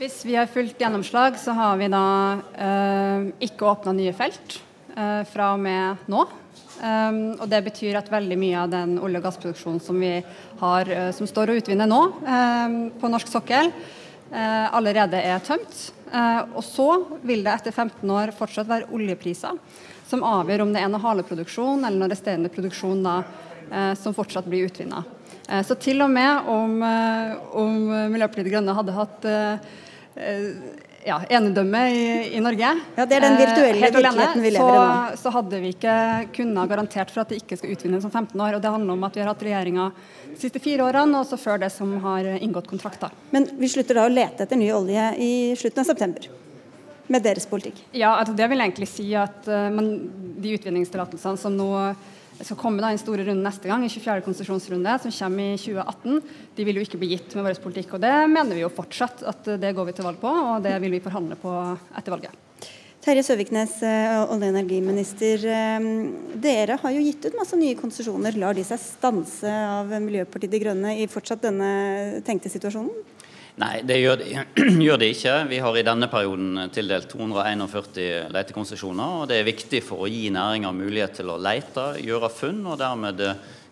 [0.00, 2.04] Hvis vi har fullt gjennomslag, så har vi da
[2.56, 4.54] eh, ikke åpna nye felt
[4.96, 6.22] eh, fra og med nå.
[6.80, 10.14] Um, og Det betyr at veldig mye av den olje- og gassproduksjonen som vi
[10.62, 13.68] har, uh, som står og utvinner nå um, på norsk sokkel,
[14.30, 15.82] uh, allerede er tømt.
[16.56, 16.88] Og så
[17.20, 19.60] vil det etter 15 år fortsatt være oljepriser
[20.08, 23.12] som avgjør om det er noe haleproduksjon eller noe resterende produksjon da,
[23.94, 25.04] som fortsatt blir utvinna.
[25.62, 27.78] så til og med om, om
[28.10, 29.86] Miljøpartiet De Grønne hadde hatt Eh,
[31.04, 32.02] ja, enedømme i,
[32.36, 32.70] i, Norge.
[32.96, 35.20] Ja, Det er den virtuelle eh, virkeligheten vi lever i nå.
[35.20, 35.94] Så hadde vi ikke
[36.36, 38.58] kunnet garantert for at det ikke skal utvinnes om 15 år.
[38.58, 39.88] og Det handler om at vi har hatt regjeringa
[40.26, 43.14] de siste fire årene, og så før det som har inngått kontrakter.
[43.34, 46.30] Men vi slutter da å lete etter ny olje i slutten av september?
[47.10, 47.80] Med deres politikk?
[47.90, 49.88] Ja, altså det vil egentlig si at uh, man,
[50.38, 51.70] de utvinningstillatelsene som nå
[52.46, 54.22] skal komme da en store runde neste gang, i 24.
[54.26, 56.20] konsesjonsrunde, som kommer i 2018.
[56.56, 57.94] De vil jo ikke bli gitt med vår politikk.
[57.94, 60.76] og Det mener vi jo fortsatt at det går vi til valg på, og det
[60.82, 61.56] vil vi forhandle på
[61.98, 62.46] etter valget.
[63.00, 65.44] Terje Søviknes, eh, olje- og energiminister.
[65.48, 65.80] Eh,
[66.36, 68.36] dere har jo gitt ut masse nye konsesjoner.
[68.36, 72.92] Lar de seg stanse av Miljøpartiet De Grønne i fortsatt denne tenkte situasjonen?
[73.60, 74.30] Nei, det gjør de,
[74.86, 75.36] gjør de, ikke.
[75.50, 79.16] Vi har i denne perioden tildelt 241 letekonsesjoner.
[79.20, 82.78] og Det er viktig for å gi næringa mulighet til å lete, gjøre funn, og
[82.80, 83.20] dermed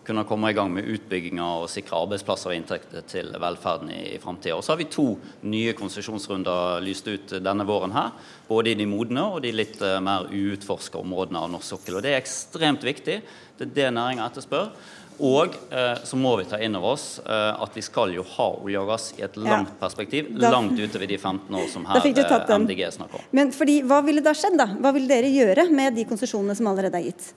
[0.09, 4.21] kunne komme i gang med utbygginger og sikre arbeidsplasser og inntekter til velferden i, i
[4.21, 4.57] framtida.
[4.61, 5.07] Så har vi to
[5.49, 8.13] nye konsesjonsrunder lyst ut denne våren her.
[8.49, 11.99] Både i de modne og de litt uh, mer uutforska områdene av norsk sokkel.
[11.99, 13.19] Og Det er ekstremt viktig.
[13.59, 14.71] Det er det næringa etterspør.
[15.19, 18.47] Og eh, så må vi ta inn over oss eh, at vi skal jo ha
[18.61, 19.77] olje og gass i et langt ja.
[19.81, 20.31] perspektiv.
[20.35, 23.27] Da, langt utover de 15 år som her eh, MDG snakker om.
[23.35, 24.55] Men fordi, Hva ville da skjedd?
[24.59, 24.69] da?
[24.79, 27.31] Hva ville dere gjøre med de konsesjonene som allerede er gitt?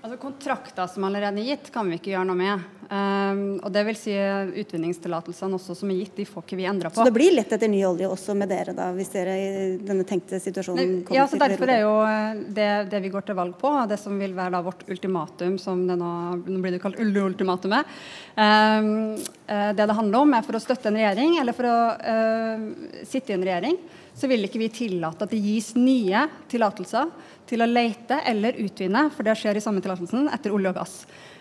[0.00, 2.62] Altså Kontrakter som allerede er gitt, kan vi ikke gjøre noe med.
[2.90, 6.88] Um, og det vil si Utvinningstillatelsene også som er gitt, de får ikke vi endra
[6.88, 6.96] på.
[6.96, 10.06] Så det blir lett etter ny olje også med dere, da, hvis dere i denne
[10.08, 13.54] tenkte situasjonen kommer ja, så Derfor er jo eh, det, det, vi går til valg
[13.60, 16.10] på, det som vil være da vårt ultimatum, som det nå,
[16.48, 17.94] nå blir det kalt ultimatumet,
[18.40, 18.90] um,
[19.46, 23.34] det det handler om, er for å støtte en regjering, eller for å uh, sitte
[23.34, 23.76] i en regjering,
[24.20, 27.08] så vil ikke vi tillate at det gis nye tillatelser
[27.48, 30.98] til å lete eller utvinne, for det skjer i samme tillatelsen, etter olje og gass.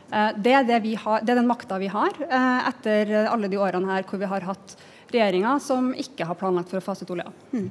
[0.08, 3.60] Eh, det er, det har, det er den makta vi har eh, etter alle de
[3.60, 4.78] årene her hvor vi har hatt
[5.12, 7.28] regjeringer som ikke har planlagt for å fase ut olja.
[7.52, 7.70] Hmm.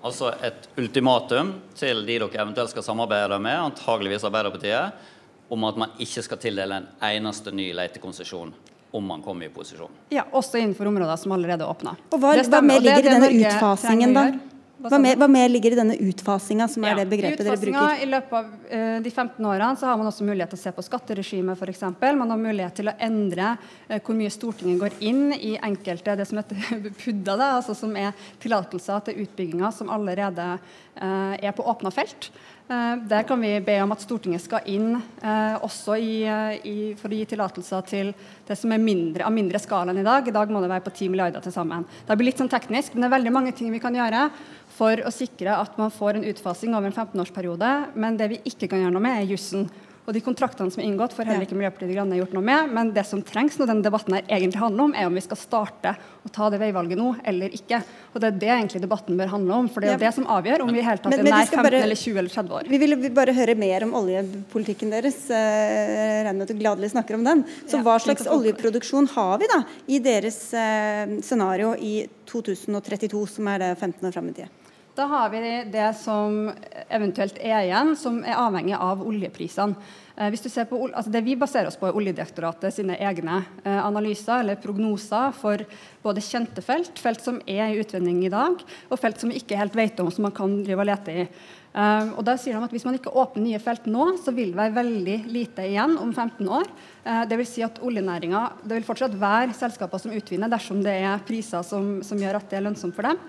[0.00, 5.08] Altså et ultimatum til de dere eventuelt skal samarbeide med, antageligvis Arbeiderpartiet,
[5.50, 8.54] om at man ikke skal tildele en eneste ny letekonsesjon
[8.90, 9.90] om man kommer i posisjon.
[10.10, 11.96] Ja, også innenfor områder som allerede er åpna.
[12.10, 14.30] Og hva, hva mer ligger i denne utfasingen, da?
[14.80, 18.00] Hva mer, hva mer, ligger i denne utfasinga, som er ja, det begrepet dere bruker?
[18.00, 20.72] I løpet av uh, de 15 årene så har man også mulighet til å se
[20.72, 21.82] på skatteregimet f.eks.
[22.00, 26.24] Man har mulighet til å endre uh, hvor mye Stortinget går inn i enkelte det
[26.30, 31.92] som heter PUD-er, altså som er tillatelser til utbygginger som allerede uh, er på åpna
[31.92, 32.30] felt.
[32.70, 36.12] Eh, der kan vi be om at Stortinget skal inn eh, også i,
[36.70, 38.12] i, for å gi tillatelser til
[38.46, 40.28] det som er mindre, av mindre skala enn i dag.
[40.28, 41.82] I dag må det være på 10 milliarder til sammen.
[42.06, 44.28] Det blir litt sånn teknisk, men det er veldig mange ting vi kan gjøre
[44.76, 47.72] for å sikre at man får en utfasing over en 15-årsperiode.
[47.98, 49.66] Men det vi ikke kan gjøre noe med, er jussen.
[50.10, 52.72] Og de kontraktene som er inngått, får heller ikke Miljøpartiet De Grønne gjort noe med.
[52.74, 55.38] Men det som trengs når denne debatten her egentlig handler om, er om vi skal
[55.38, 55.92] starte
[56.26, 57.78] å ta det veivalget nå eller ikke.
[58.10, 59.70] Og det er det egentlig debatten bør handle om.
[59.70, 61.62] For det er jo det som avgjør om vi i hele tatt er nær 15
[61.62, 62.72] bare, eller 20 eller 30 år.
[62.74, 65.22] Vi ville bare høre mer om oljepolitikken deres.
[65.30, 67.46] Eh, jeg regner med at du gladelig snakker om den.
[67.62, 73.54] Så ja, hva slags oljeproduksjon har vi da i deres eh, scenario i 2032, som
[73.54, 74.59] er det 15 år fram i tid?
[74.94, 76.48] Da har vi det som
[76.90, 79.76] eventuelt er igjen, som er avhengig av oljeprisene.
[80.20, 80.34] Eh,
[80.68, 85.30] på, altså det vi baserer oss på, er Oljedirektoratet sine egne eh, analyser eller prognoser
[85.38, 85.62] for
[86.02, 88.58] både kjente felt, felt som er i utvinning i dag,
[88.90, 91.26] og felt som vi ikke helt vet om, som man kan drive og lete i.
[91.70, 94.48] Uh, og da sier de at Hvis man ikke åpner nye felt nå, så vil
[94.50, 96.66] det være veldig lite igjen om 15 år.
[97.30, 101.22] Det vil si at oljenæringa, det vil fortsatt være selskaper som utvinner dersom det er
[101.22, 103.22] priser som, som gjør at det er lønnsomt for dem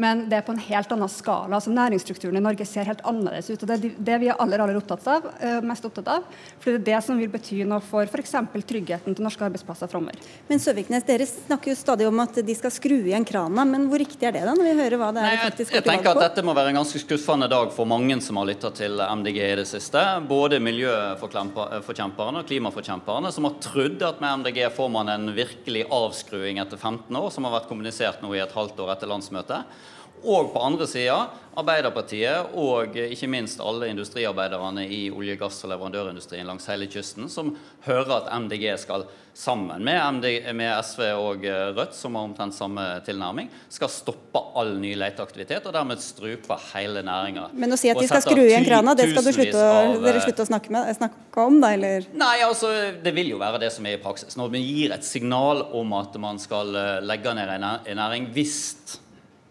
[0.00, 1.56] men det er på en helt annen skala.
[1.56, 3.62] altså Næringsstrukturen i Norge ser helt annerledes ut.
[3.62, 6.24] og Det er det vi er aller, aller opptatt av, uh, mest opptatt av.
[6.58, 8.34] For det er det som vil bety noe for f.eks.
[8.66, 10.18] tryggheten til norske arbeidsplasser framover.
[10.48, 14.02] Men Søviknes, dere snakker jo stadig om at de skal skru igjen krana, men hvor
[14.02, 15.78] riktig er det da, når vi hører hva det er Nei, faktisk på?
[15.78, 18.70] jeg tenker at Dette må være en ganske skuffende dag for mange som har lytta
[18.74, 20.02] til MDG i det siste.
[20.28, 26.60] Både miljøforkjemperne og klimaforkjemperne, som har trodd at med MDG får man en virkelig avskruing
[26.62, 29.83] etter 15 år, som har vært kommunisert nå i et halvt år etter landsmøtet.
[30.24, 31.18] Og på andre sida
[31.54, 37.52] Arbeiderpartiet og ikke minst alle industriarbeiderne i olje-, gass- og leverandørindustrien langs hele kysten, som
[37.86, 41.44] hører at MDG skal sammen med, MDG, med SV og
[41.76, 47.02] Rødt, som har omtrent samme tilnærming, skal stoppe all ny leteaktivitet og dermed strupe hele
[47.06, 47.48] næringa.
[47.54, 50.22] Men å si at de skal skru igjen krana, det skal du slutte å, dere
[50.22, 52.10] slutte å snakke, med, snakke om, da, eller?
[52.18, 52.72] Nei, altså
[53.02, 54.38] det vil jo være det som er i praksis.
[54.38, 58.58] Når vi gir et signal om at man skal eh, legge ned en næring hvis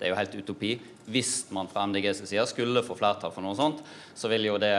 [0.04, 0.74] det er jo helt utopi.
[1.04, 3.80] Hvis man fra MDGs side skulle få flertall for noe sånt,
[4.16, 4.72] så vil jo det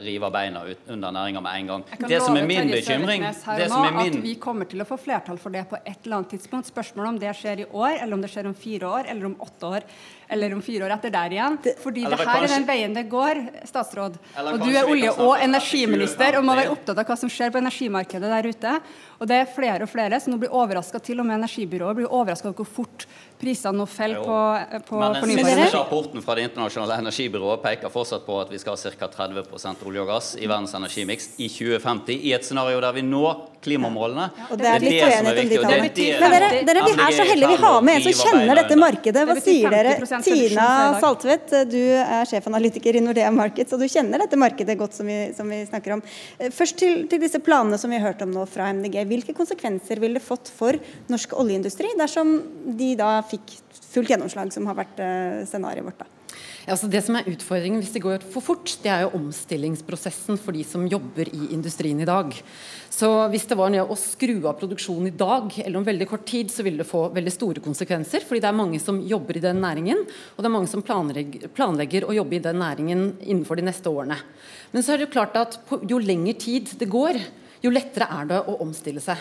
[0.00, 1.84] rive beina ut under næringa med en gang.
[2.00, 4.18] Det som er min bekymring det som er min...
[4.20, 6.68] At vi kommer til å få flertall for det på et eller annet tidspunkt.
[6.68, 9.36] Spørsmålet om det skjer i år, eller om det skjer om fire år, eller om
[9.48, 9.88] åtte år,
[10.36, 11.58] eller om fire år etter der igjen.
[11.84, 12.48] Fordi det her kanskje...
[12.48, 14.20] er den veien det går, statsråd.
[14.44, 17.60] Og du er olje- og energiminister og må være opptatt av hva som skjer på
[17.60, 18.76] energimarkedet der ute.
[19.20, 22.08] Og det er flere og flere som nå blir overraska, til og med energibyrået blir
[22.08, 23.04] overraska over hvor fort
[23.40, 24.38] prisene nå faller på,
[24.88, 28.76] på Men den siste rapporten fra Det internasjonale energibyrået peker fortsatt på at vi skal
[28.76, 29.08] ha ca.
[29.16, 33.46] 30% olje og gass i verdens energimiks i 2050, i et scenario der vi når
[33.60, 34.26] klimamålene.
[34.36, 36.20] Ja, og det er litt uenighet om de tallene.
[36.22, 39.24] Men dere, dere, vi er så heldige vi har med en som kjenner dette markedet.
[39.28, 39.94] Hva sier dere?
[40.24, 40.68] Tina
[41.02, 45.18] Saltvedt, du er sjefanalytiker i Nordea Markets, og du kjenner dette markedet godt som vi,
[45.36, 46.04] som vi snakker om.
[46.56, 49.02] Først til, til, disse planene som vi har hørt om nå fra MDG.
[49.10, 50.78] Hvilke konsekvenser ville det fått for
[51.12, 52.38] norsk oljeindustri dersom
[52.80, 53.58] de da fikk
[53.90, 56.02] fullt gjennomslag, som har vært uh, scenarioet vårt.
[56.04, 56.16] da.
[56.66, 60.38] Ja, altså det som er Utfordringen hvis det går for fort, det er jo omstillingsprosessen
[60.40, 62.34] for de som jobber i industrien i dag.
[62.92, 66.52] Så Hvis det var å skru av produksjonen i dag eller om veldig kort tid,
[66.52, 68.26] så vil det få veldig store konsekvenser.
[68.26, 70.04] fordi det er mange som jobber i den næringen,
[70.36, 73.88] og det er mange som planlegger, planlegger å jobbe i den næringen innenfor de neste
[73.88, 74.18] årene.
[74.72, 75.58] Men så er det jo klart at
[75.88, 77.18] jo lengre tid det går,
[77.62, 79.16] jo lettere er det å omstille seg.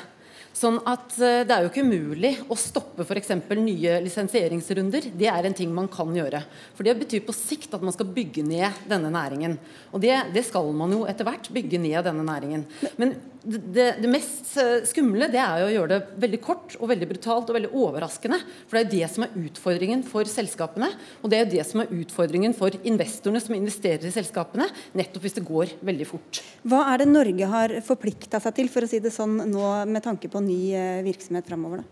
[0.59, 3.31] Sånn at eh, Det er jo ikke umulig å stoppe f.eks.
[3.55, 5.09] nye lisensieringsrunder.
[5.15, 6.41] Det er en ting man kan gjøre.
[6.75, 9.55] For Det betyr på sikt at man skal bygge ned denne næringen.
[9.93, 11.47] Og det, det skal man jo etter hvert.
[11.55, 12.65] Bygge ned denne næringen.
[12.99, 13.15] Men
[13.49, 17.09] det, det, mest eh, skumle det er jo å gjøre det veldig kort og veldig
[17.09, 18.39] brutalt og veldig overraskende.
[18.69, 20.91] For det er det som er utfordringen for selskapene.
[21.23, 24.69] Og det er det som er utfordringen for investorene som investerer i selskapene.
[24.97, 26.41] Nettopp hvis det går veldig fort.
[26.69, 30.05] Hva er det Norge har forplikta seg til for å si det sånn nå med
[30.05, 31.87] tanke på ny eh, virksomhet framover?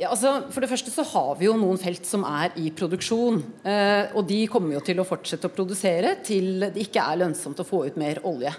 [0.00, 3.42] Ja, altså, for det første så har vi jo noen felt som er i produksjon.
[3.62, 7.60] Eh, og de kommer jo til å fortsette å produsere til det ikke er lønnsomt
[7.60, 8.54] å få ut mer olje.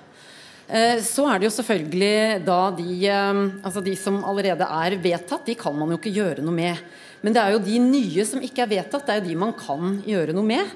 [0.73, 5.45] Eh, så er det jo selvfølgelig da de, eh, altså de som allerede er vedtatt,
[5.45, 6.79] de kan man jo ikke gjøre noe med.
[7.21, 9.53] Men det er jo de nye som ikke er vedtatt, det er jo de man
[9.53, 10.71] kan gjøre noe med.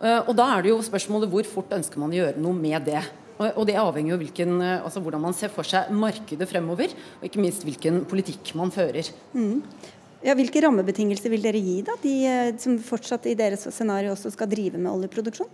[0.00, 2.88] Eh, og da er det jo spørsmålet hvor fort ønsker man å gjøre noe med
[2.88, 3.02] det.
[3.42, 7.40] Og det avhenger jo hvilken, altså hvordan man ser for seg markedet fremover, og ikke
[7.42, 9.08] minst hvilken politikk man fører.
[9.34, 9.64] Mm.
[10.22, 12.12] Ja, hvilke rammebetingelser vil dere gi da, de
[12.62, 15.50] som fortsatt i deres scenario også skal drive med oljeproduksjon?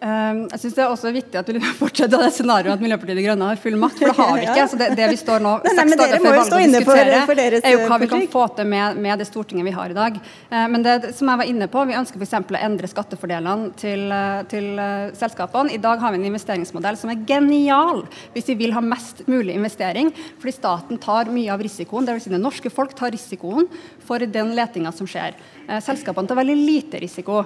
[0.00, 3.24] Um, jeg synes Det er også viktig at vi fortsetter det scenarioet at Miljøpartiet De
[3.26, 3.98] Grønne har full makt.
[4.00, 4.62] For det har vi ikke.
[4.62, 7.40] altså det, det vi står nå nei, nei, seks dager før valget og diskuterer, for,
[7.42, 9.96] for er jo hva vi kan få til med, med, det Stortinget vi har i
[9.98, 10.16] dag.
[10.48, 12.32] Uh, men det som jeg var inne på, vi ønsker f.eks.
[12.40, 15.76] å endre skattefordelene til, uh, til uh, selskapene.
[15.76, 19.58] I dag har vi en investeringsmodell som er genial hvis vi vil ha mest mulig
[19.58, 20.14] investering.
[20.40, 22.08] Fordi staten tar mye av risikoen.
[22.08, 22.24] Dvs.
[22.24, 23.68] Si det norske folk tar risikoen
[24.08, 25.36] for den letinga som skjer.
[25.84, 27.44] Selskapene tar veldig lite risiko.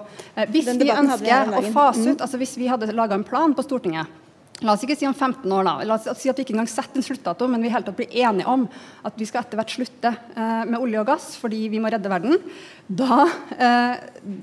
[0.49, 2.23] Hvis vi ønsker å fase ut mm.
[2.25, 4.07] altså hvis vi hadde laga en plan på Stortinget
[4.63, 5.73] La oss ikke si om 15 år, da.
[5.83, 8.47] La oss si at vi ikke engang setter en sluttdato, men vi helt blir enige
[8.47, 8.69] om
[9.05, 12.13] at vi skal etter hvert slutte eh, med olje og gass fordi vi må redde
[12.13, 12.39] verden.
[12.87, 13.25] Da,
[13.59, 13.97] eh,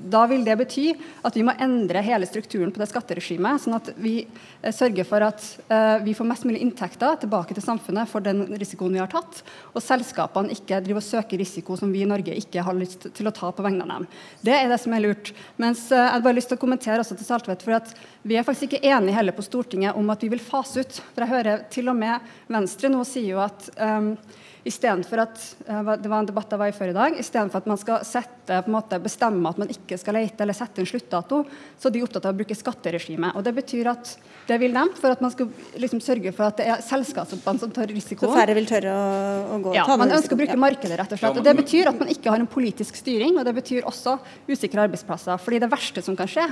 [0.09, 0.87] da, vil det bety
[1.21, 5.21] at vi må endre hele strukturen på det skatteregimet, sånn at vi eh, sørger for
[5.27, 9.11] at eh, vi får mest mulig inntekter tilbake til samfunnet for den risikoen vi har
[9.11, 9.43] tatt,
[9.75, 13.29] og selskapene ikke driver og søker risiko som vi i Norge ikke har lyst til
[13.29, 14.09] å ta på vegne av dem.
[14.41, 15.35] Det er det som er lurt.
[15.61, 17.93] Mens eh, jeg har bare lyst til å kommentere også til Saltvedt, for at
[18.25, 21.01] vi er faktisk ikke enige heller på Stortinget om at vi vil fase ut.
[21.13, 24.15] For jeg hører til og med Venstre nå sier jo at um,
[24.61, 27.69] Istedenfor at eh, det var en debatt jeg var i før i dag, istedenfor at
[27.71, 30.89] man skal sette, på en måte, bestemme at man ikke skal lete eller sette en
[30.89, 31.39] sluttdato,
[31.81, 33.33] så er de opptatt av å bruke skatteregimet.
[33.33, 34.11] Og Det betyr at
[34.45, 35.49] det vil de, for at man skal
[35.81, 38.29] liksom sørge for at det er selskapene som tar risikoen.
[38.29, 39.07] Så færre vil tørre å,
[39.55, 41.41] å gå ja, Man ønsker å bruke markedet, rett og slett.
[41.41, 44.19] Og Det betyr at man ikke har en politisk styring, og det betyr også
[44.51, 45.41] usikre arbeidsplasser.
[45.41, 46.45] fordi det verste som kan skje,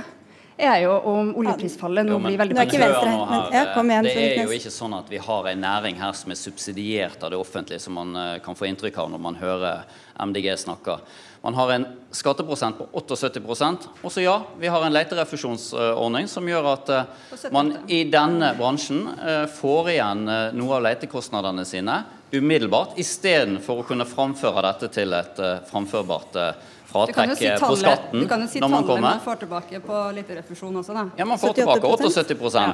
[0.60, 2.06] er jo om oljeprisfallet.
[2.08, 2.76] Nå blir veldig Det
[4.16, 7.40] er jo ikke sånn at vi har en næring her som er subsidiert av det
[7.40, 9.84] offentlige, som man uh, kan få inntrykk av når man hører
[10.20, 10.98] MDG snakke.
[11.40, 16.72] Man har en skatteprosent på 78% og så ja, vi har en leterefusjonsordning som gjør
[16.74, 22.02] at uh, man i denne bransjen uh, får igjen noe av letekostnadene sine
[22.32, 26.38] umiddelbart, istedenfor å kunne framføre dette til et framførbart
[26.90, 29.04] fratrekk si på skatten du kan jo si tallet man.
[29.06, 31.04] Man får tilbake på litt refusjon også, da.
[31.18, 32.72] Ja, man får tilbake 78 ja.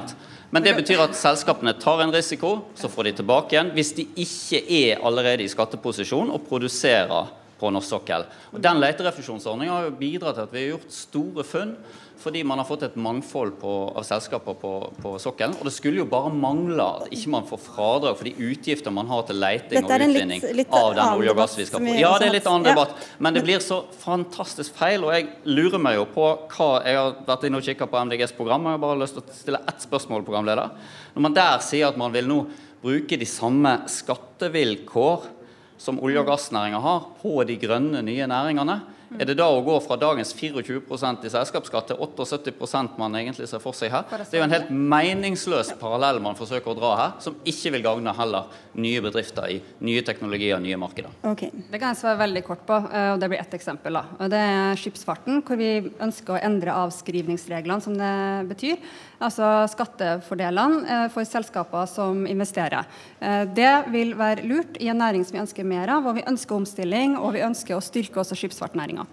[0.53, 3.73] Men det betyr at selskapene tar en risiko, så får de tilbake igjen.
[3.77, 8.27] Hvis de ikke er allerede i skatteposisjon og produserer på norsk sokkel.
[8.53, 11.73] Og Den leterefusjonsordninga har jo bidratt til at vi har gjort store funn
[12.19, 15.53] fordi man har fått et mangfold på, av selskaper på, på, sokkelen.
[15.59, 19.09] Og det skulle jo bare mangle at ikke man får fradrag for de utgifter man
[19.11, 21.95] har til leiting og utvinning litt, litt av den olje og gass vi skal få.
[21.99, 25.05] Ja, det er litt annen debatt, men det blir så fantastisk feil.
[25.05, 28.35] Og jeg lurer meg jo på hva Jeg har vært inne og kikka på MDGs
[28.37, 30.73] program, og jeg har bare lyst til å stille ett spørsmål, programleder.
[31.13, 32.41] Når man der sier at man vil nå
[32.81, 35.33] bruke de samme skattevilkår
[35.77, 38.81] som olje- og gassnæringa har på de grønne nye næringene,
[39.15, 43.61] er det da å gå fra dagens 24% i selskapsskatt til 78% man egentlig ser
[43.63, 44.03] for seg her?
[44.09, 47.85] Det er jo en helt meningsløs parallell man forsøker å dra her, som ikke vil
[47.85, 51.13] gagne heller nye bedrifter i nye teknologier og nye markeder.
[51.31, 51.51] Okay.
[51.71, 53.99] Det kan jeg svare veldig kort på, eh, og det blir ett eksempel.
[54.01, 54.27] da.
[54.27, 55.71] Det er skipsfarten, hvor vi
[56.03, 58.13] ønsker å endre avskrivningsreglene, som det
[58.51, 58.77] betyr.
[59.17, 62.85] Altså skattefordelene eh, for selskaper som investerer.
[63.19, 66.27] Eh, det vil være lurt i en næring som vi ønsker mer av, og vi
[66.29, 69.07] ønsker omstilling, og vi ønsker å styrke også skipsfartsnæringa.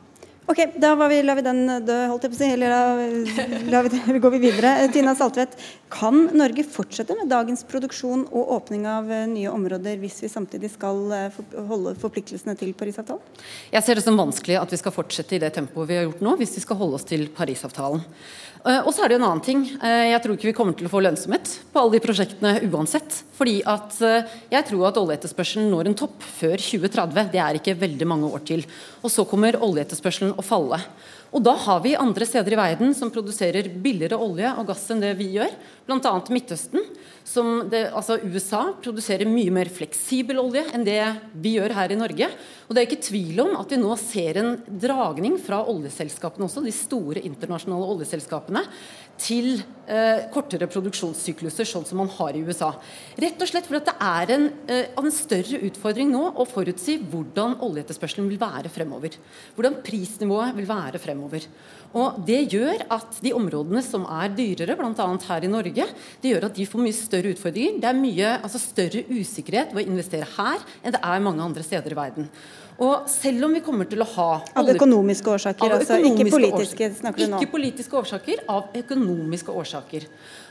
[0.47, 2.49] Ok, da vi, lar vi den dø, holdt jeg på å si.
[2.53, 4.75] Eller vi, går vi videre.
[4.93, 5.57] Tina Saltvedt,
[5.89, 10.69] kan Norge fortsette med dagens produksjon og åpning av eh, nye områder hvis vi samtidig
[10.75, 11.39] skal eh,
[11.71, 13.25] holde forpliktelsene til Parisavtalen?
[13.73, 16.25] Jeg ser det som vanskelig at vi skal fortsette i det tempoet vi har gjort
[16.29, 18.05] nå, hvis vi skal holde oss til Parisavtalen.
[18.65, 19.65] Eh, og så er det en annen ting.
[19.77, 23.19] Eh, jeg tror ikke vi kommer til å få lønnsomhet på alle de prosjektene uansett.
[23.37, 27.29] Fordi at eh, jeg tror at oljeetterspørselen når en topp før 2030.
[27.35, 28.65] Det er ikke veldig mange år til.
[29.05, 30.81] Og så kommer oljeetterspørselen å falle.
[31.35, 35.03] Og da har vi andre steder i verden som produserer billigere olje og gass enn
[35.03, 35.51] det vi gjør,
[35.89, 36.12] bl.a.
[36.30, 36.85] Midtøsten.
[37.72, 41.01] Det, altså USA produserer mye mer fleksibel olje enn det
[41.43, 42.28] vi gjør her i Norge.
[42.68, 46.62] Og det er ikke tvil om at vi nå ser en dragning fra oljeselskapene også,
[46.62, 48.62] de store internasjonale oljeselskapene,
[49.21, 52.73] til eh, kortere produksjonssykluser, sånn som man har i USA.
[53.21, 57.59] Rett og slett fordi det er en, eh, en, større utfordring nå å forutsi hvordan
[57.65, 59.17] oljeetterspørselen vil være fremover.
[59.57, 61.47] Hvordan prisnivået vil være fremover.
[61.95, 65.07] Og Det gjør at de områdene som er dyrere, bl.a.
[65.29, 65.87] her i Norge,
[66.21, 67.79] det gjør at de får mye større utfordringer.
[67.79, 71.62] Det er mye altså større usikkerhet ved å investere her enn det er mange andre
[71.62, 72.31] steder i verden.
[72.83, 75.99] Og selv om vi kommer til å ha Av økonomiske årsaker, altså?
[76.03, 80.09] Ikke politiske, snakker du nå Ikke politiske årsaker, av økonomiske årsaker.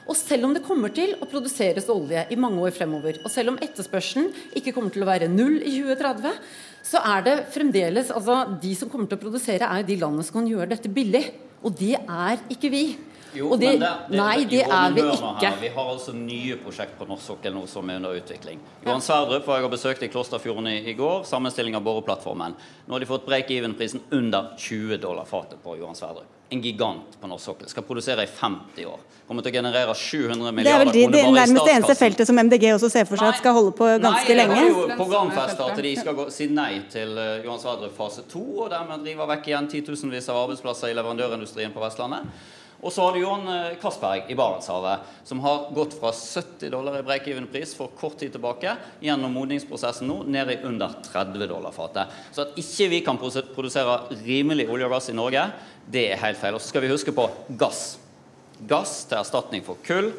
[0.07, 3.53] Og selv om det kommer til å produseres olje i mange år fremover, og selv
[3.53, 6.39] om etterspørselen ikke kommer til å være null i 2030,
[6.84, 10.39] så er det fremdeles altså De som kommer til å produsere, er de landene som
[10.39, 11.26] kan gjøre dette billig.
[11.63, 12.86] Og det er ikke vi.
[13.34, 15.34] Jo, Og det, men det, nei, det er vi ikke.
[15.41, 18.61] her, Vi har altså nye prosjekt på norsk sokkel nå som er under utvikling.
[18.86, 21.23] Johan Sverdrup var jeg og besøkt i Klosterfjorden i, i går.
[21.29, 22.55] Sammenstilling av boreplattformen.
[22.86, 26.29] Nå har de fått break-even-prisen under 20 dollar fatet på Johan Sverdrup.
[26.53, 27.69] En gigant på norsk sokkel.
[27.71, 28.99] Skal produsere i 50 år.
[29.27, 31.11] Kommer til å generere 700 milliarder kroner milliarder i statskassen.
[31.13, 33.55] det er vel nærmest det eneste feltet som MDG også ser for seg at skal
[33.55, 34.57] holde på ganske lenge?
[34.59, 37.95] Nei, det er jo programfesta at de skal gå, si nei til uh, Johan Sverdrup
[37.97, 42.27] fase 2, og dermed drive vekk igjen titusenvis av arbeidsplasser i leverandørindustrien på Vestlandet.
[42.84, 46.97] Og så har du Johan eh, Castberg i Barentshavet, som har gått fra 70 dollar
[46.99, 52.11] i break-even-pris for kort tid tilbake, gjennom modningsprosessen nå, ned i under 30 dollar fatet.
[52.36, 55.47] Så at ikke vi kan produsere rimelig olje og gass i Norge,
[55.88, 56.59] det er helt feil.
[56.59, 57.29] Og så skal vi huske på
[57.59, 57.95] gass.
[58.67, 60.11] Gass til erstatning for kull.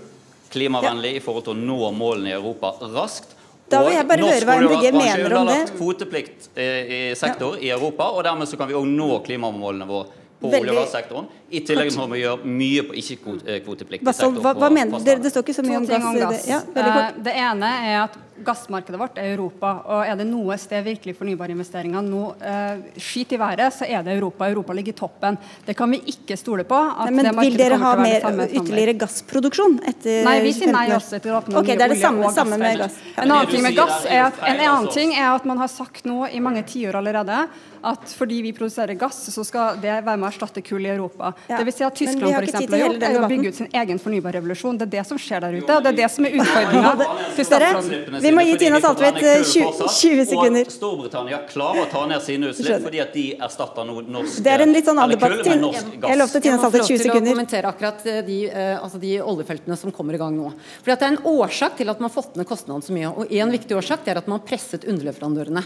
[0.54, 3.36] Klimavennlig i forhold til å nå målene i Europa raskt.
[3.68, 5.30] Da vil jeg bare norsk høre hva MDG mener er om det.
[5.30, 9.88] underlagt Kvoteplikt i, i sektor i Europa, og dermed så kan vi òg nå klimamålene
[9.88, 14.40] våre på Veldig- olje- I tillegg må vi gjøre mye på ikke-kvotepliktig sektor.
[14.42, 15.04] hva, på hva mener du?
[15.04, 15.18] dere?
[15.22, 16.04] Det står ikke så mye om gass.
[16.04, 16.42] om gass.
[16.44, 16.50] Det.
[16.50, 16.60] Ja.
[16.74, 19.70] Eh, det ene er at gassmarkedet vårt er Europa.
[19.86, 24.16] Og er det noe sted virkelig fornybarinvesteringer nå eh, skyter i været, så er det
[24.16, 24.48] Europa.
[24.50, 25.38] Europa ligger i toppen.
[25.66, 26.78] Det kan vi ikke stole på.
[26.78, 30.86] At Nei, men det vil dere ha mer, ytterligere gassproduksjon etter Nei, vi sier nei
[30.94, 32.98] også til å åpne okay, det er det samme, og samme med gass.
[33.04, 33.22] Ja.
[33.24, 36.08] En annen ting med gass er at, en annen ting er at man har sagt
[36.08, 37.44] nå i mange tiår allerede
[37.84, 41.32] at fordi vi produserer gass, så skal det være med å erstatte kull i Europa.
[41.48, 43.58] Ja, Det vil si at Tyskland har for eksempel, har gjort, er å bygge ut
[43.60, 44.78] sin egen fornybarrevolusjon.
[44.80, 46.94] Det er det som skjer der ute, og det er det som er utfordringa
[47.36, 48.23] til statsråden.
[48.24, 50.68] Vi må gi Tina Saltvedt eh, 20, 20 sekunder.
[50.68, 54.54] Og Storbritannia klarer å ta ned sine utslipp fordi at de erstatter noe norsk Det
[54.54, 55.44] er en litt sånn annen debatt.
[55.44, 57.04] Jeg lovte Tina Saltvedt 20 sekunder.
[57.04, 59.94] Jeg må få lov til å kommentere akkurat eh, de, eh, altså de oljefeltene som
[59.94, 60.52] kommer i gang nå.
[60.80, 63.12] Fordi at Det er en årsak til at man har fått ned kostnadene så mye.
[63.12, 65.64] og En viktig årsak det er at man har presset underleverandørene.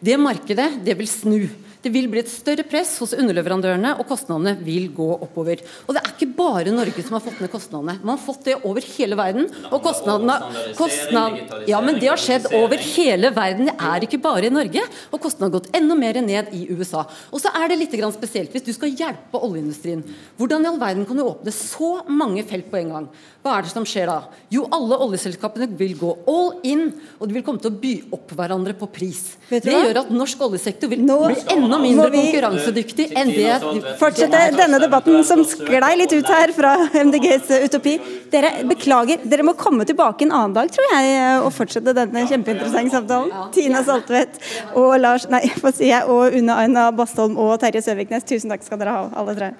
[0.00, 1.42] Det markedet det vil snu.
[1.80, 5.62] Det vil bli et større press hos underleverandørene, og kostnadene vil gå oppover.
[5.86, 7.94] Og Det er ikke bare Norge som har fått ned kostnadene.
[8.02, 9.48] Man har fått det over hele verden.
[9.70, 10.36] og kostnadene,
[10.76, 13.70] kostnad, Ja, men det har skjedd over hele verden.
[13.70, 14.82] Det er ikke bare i Norge.
[15.12, 17.06] Og kostnadene har gått enda mer ned i USA.
[17.32, 20.04] Og så er det litt grann spesielt hvis du skal hjelpe oljeindustrien.
[20.38, 23.08] Hvordan i all verden kan du åpne så mange felt på en gang?
[23.40, 24.18] Hva er det som skjer da?
[24.52, 28.34] Jo, alle oljeselskapene vil gå all in, og de vil komme til å by opp
[28.36, 29.22] hverandre på pris.
[29.48, 33.94] Det gjør at norsk oljesektor vil bli enda må mindre vi- konkurransedyktig enn det de
[34.00, 37.96] Fortsette denne debatten som sklei litt ut her fra MDGs utopi.
[38.30, 42.90] Dere beklager, dere må komme tilbake en annen dag, tror jeg, og fortsette denne kjempeinteressante
[42.90, 43.32] samtalen.
[43.52, 44.38] Tina Saltvedt
[44.74, 48.62] og Lars, nei, hva sier jeg, og Unna Aina Bastholm og Terje Søviknes, tusen takk
[48.66, 49.52] skal dere ha, alle tre.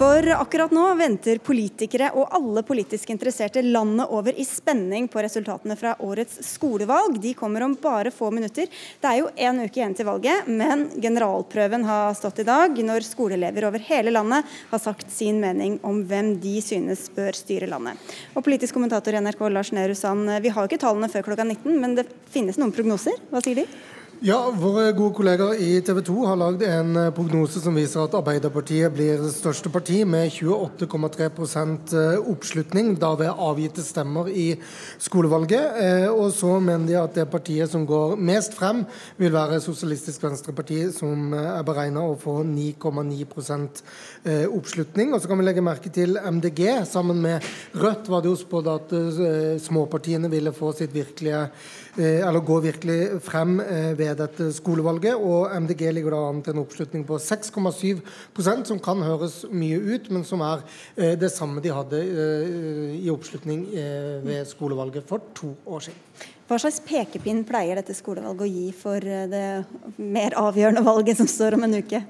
[0.00, 5.76] For akkurat nå venter politikere og alle politisk interesserte landet over i spenning på resultatene
[5.76, 7.18] fra årets skolevalg.
[7.20, 8.70] De kommer om bare få minutter.
[8.72, 13.04] Det er jo en uke igjen til valget, men generalprøven har stått i dag, når
[13.10, 18.00] skoleelever over hele landet har sagt sin mening om hvem de synes bør styre landet.
[18.32, 21.44] Og politisk kommentator i NRK Lars Nehru Sand, vi har jo ikke tallene før klokka
[21.44, 23.20] 19, men det finnes noen prognoser.
[23.28, 23.68] Hva sier de?
[24.20, 28.12] Ja, Våre gode kollegaer i TV 2 har lagd en eh, prognose som viser at
[28.18, 31.94] Arbeiderpartiet blir det største parti med 28,3%
[32.28, 34.58] oppslutning da ved avgitte stemmer i
[35.00, 35.80] skolevalget.
[35.86, 38.84] Eh, Og så mener de at det partiet som går mest frem,
[39.16, 45.14] vil være Sosialistisk Venstreparti, som eh, er beregna å få 9,9 eh, oppslutning.
[45.14, 46.84] Og så kan vi legge merke til MDG.
[46.84, 47.40] Sammen med
[47.72, 52.60] Rødt var det jo spådd at eh, småpartiene ville få sitt virkelige eh, eller går
[52.68, 55.16] virkelig frem eh, ved dette skolevalget.
[55.18, 60.10] Og MDG ligger da an til en oppslutning på 6,7% som kan høres mye ut,
[60.14, 60.62] men som er
[60.96, 66.28] eh, det samme de hadde eh, i oppslutning eh, ved skolevalget for to år siden.
[66.50, 71.28] Hva slags pekepinn pleier dette skolevalget å gi for eh, det mer avgjørende valget som
[71.30, 72.00] står om en uke?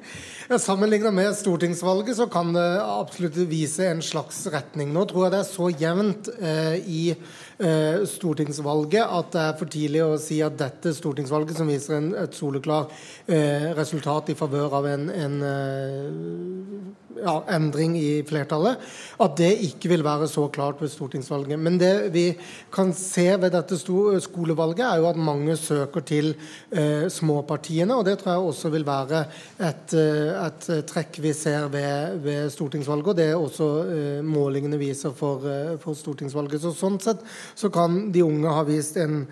[0.49, 4.95] Ja, Sammenlignet med stortingsvalget så kan det absolutt vise en slags retning.
[4.97, 7.03] Nå tror jeg det er så jevnt eh, i
[7.61, 12.11] eh, stortingsvalget at det er for tidlig å si at dette stortingsvalget, som viser en,
[12.19, 12.91] et soleklar
[13.29, 18.81] eh, resultat i favør av en, en eh, ja, endring i flertallet,
[19.21, 21.59] at det ikke vil være så klart ved stortingsvalget.
[21.61, 22.25] Men det vi
[22.73, 26.33] kan se ved dette skolevalget, er jo at mange søker til
[26.73, 27.97] eh, småpartiene.
[27.97, 29.25] Og det tror jeg også vil være
[29.59, 33.13] et, eh, et trekk vi ser ved, ved stortingsvalget.
[33.13, 36.63] Og det er også eh, målingene viser for, eh, for stortingsvalget.
[36.63, 39.25] Så sånn sett så kan de unge ha vist en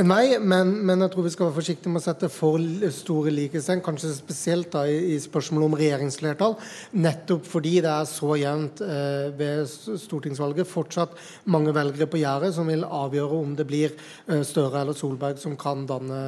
[0.00, 2.62] en vei, men, men jeg tror vi skal være forsiktige med å sette for
[2.96, 6.54] store likhetstegn, kanskje spesielt da i, i spørsmålet om regjeringsflertall,
[6.96, 9.66] nettopp nettopp fordi det er så jevnt eh, ved
[10.00, 11.14] stortingsvalget, fortsatt
[11.44, 13.92] mange velgere på gjerdet som vil avgjøre om det blir
[14.28, 16.20] eh, Støre eller Solberg som kan danne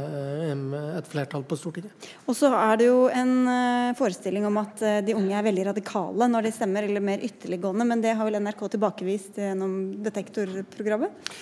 [0.45, 1.93] eh, et flertall på Stortinget.
[2.27, 5.69] Og så er det jo en eh, forestilling om at eh, de unge er veldig
[5.73, 11.35] radikale når de stemmer, eller mer ytterliggående, men det har vel NRK tilbakevist gjennom detektorprogrammet?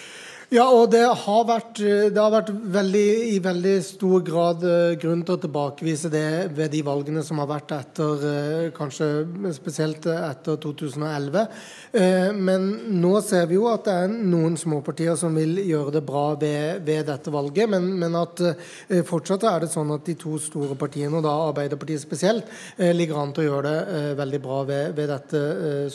[0.52, 5.22] Ja, og det har vært, det har vært veldig, i veldig stor grad uh, grunn
[5.24, 9.06] til å tilbakevise det ved de valgene som har vært etter uh, kanskje
[9.56, 11.46] spesielt etter 2011.
[11.96, 12.66] Uh, men
[13.00, 16.84] nå ser vi jo at det er noen småpartier som vil gjøre det bra ved,
[16.84, 17.72] ved dette valget.
[17.72, 18.44] Men, men at
[19.08, 23.32] fortsatt er det sånn at de to store partiene, og da Arbeiderpartiet spesielt, ligger an
[23.32, 25.42] til å gjøre det veldig bra ved, ved dette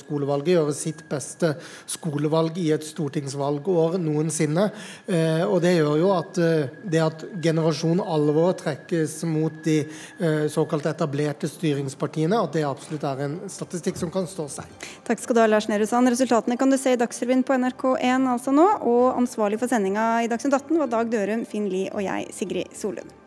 [0.01, 0.55] skolevalget.
[0.57, 1.53] Gjøre sitt beste
[1.85, 4.69] skolevalg i et stortingsvalgår noensinne sinne.
[5.07, 10.47] Eh, og det gjør jo at eh, det at generasjon alvor trekkes mot de eh,
[10.51, 14.87] såkalt etablerte styringspartiene, at det absolutt er en statistikk som kan stå seg.
[15.07, 16.09] Takk skal du ha, Lars Nehru Sand.
[16.11, 18.67] Resultatene kan du se i Dagsrevyen på NRK1 altså nå.
[18.87, 22.75] Og ansvarlig for sendinga i Dagsnytt 18 var Dag Dørum, Finn Lie og jeg, Sigrid
[22.77, 23.26] Solund.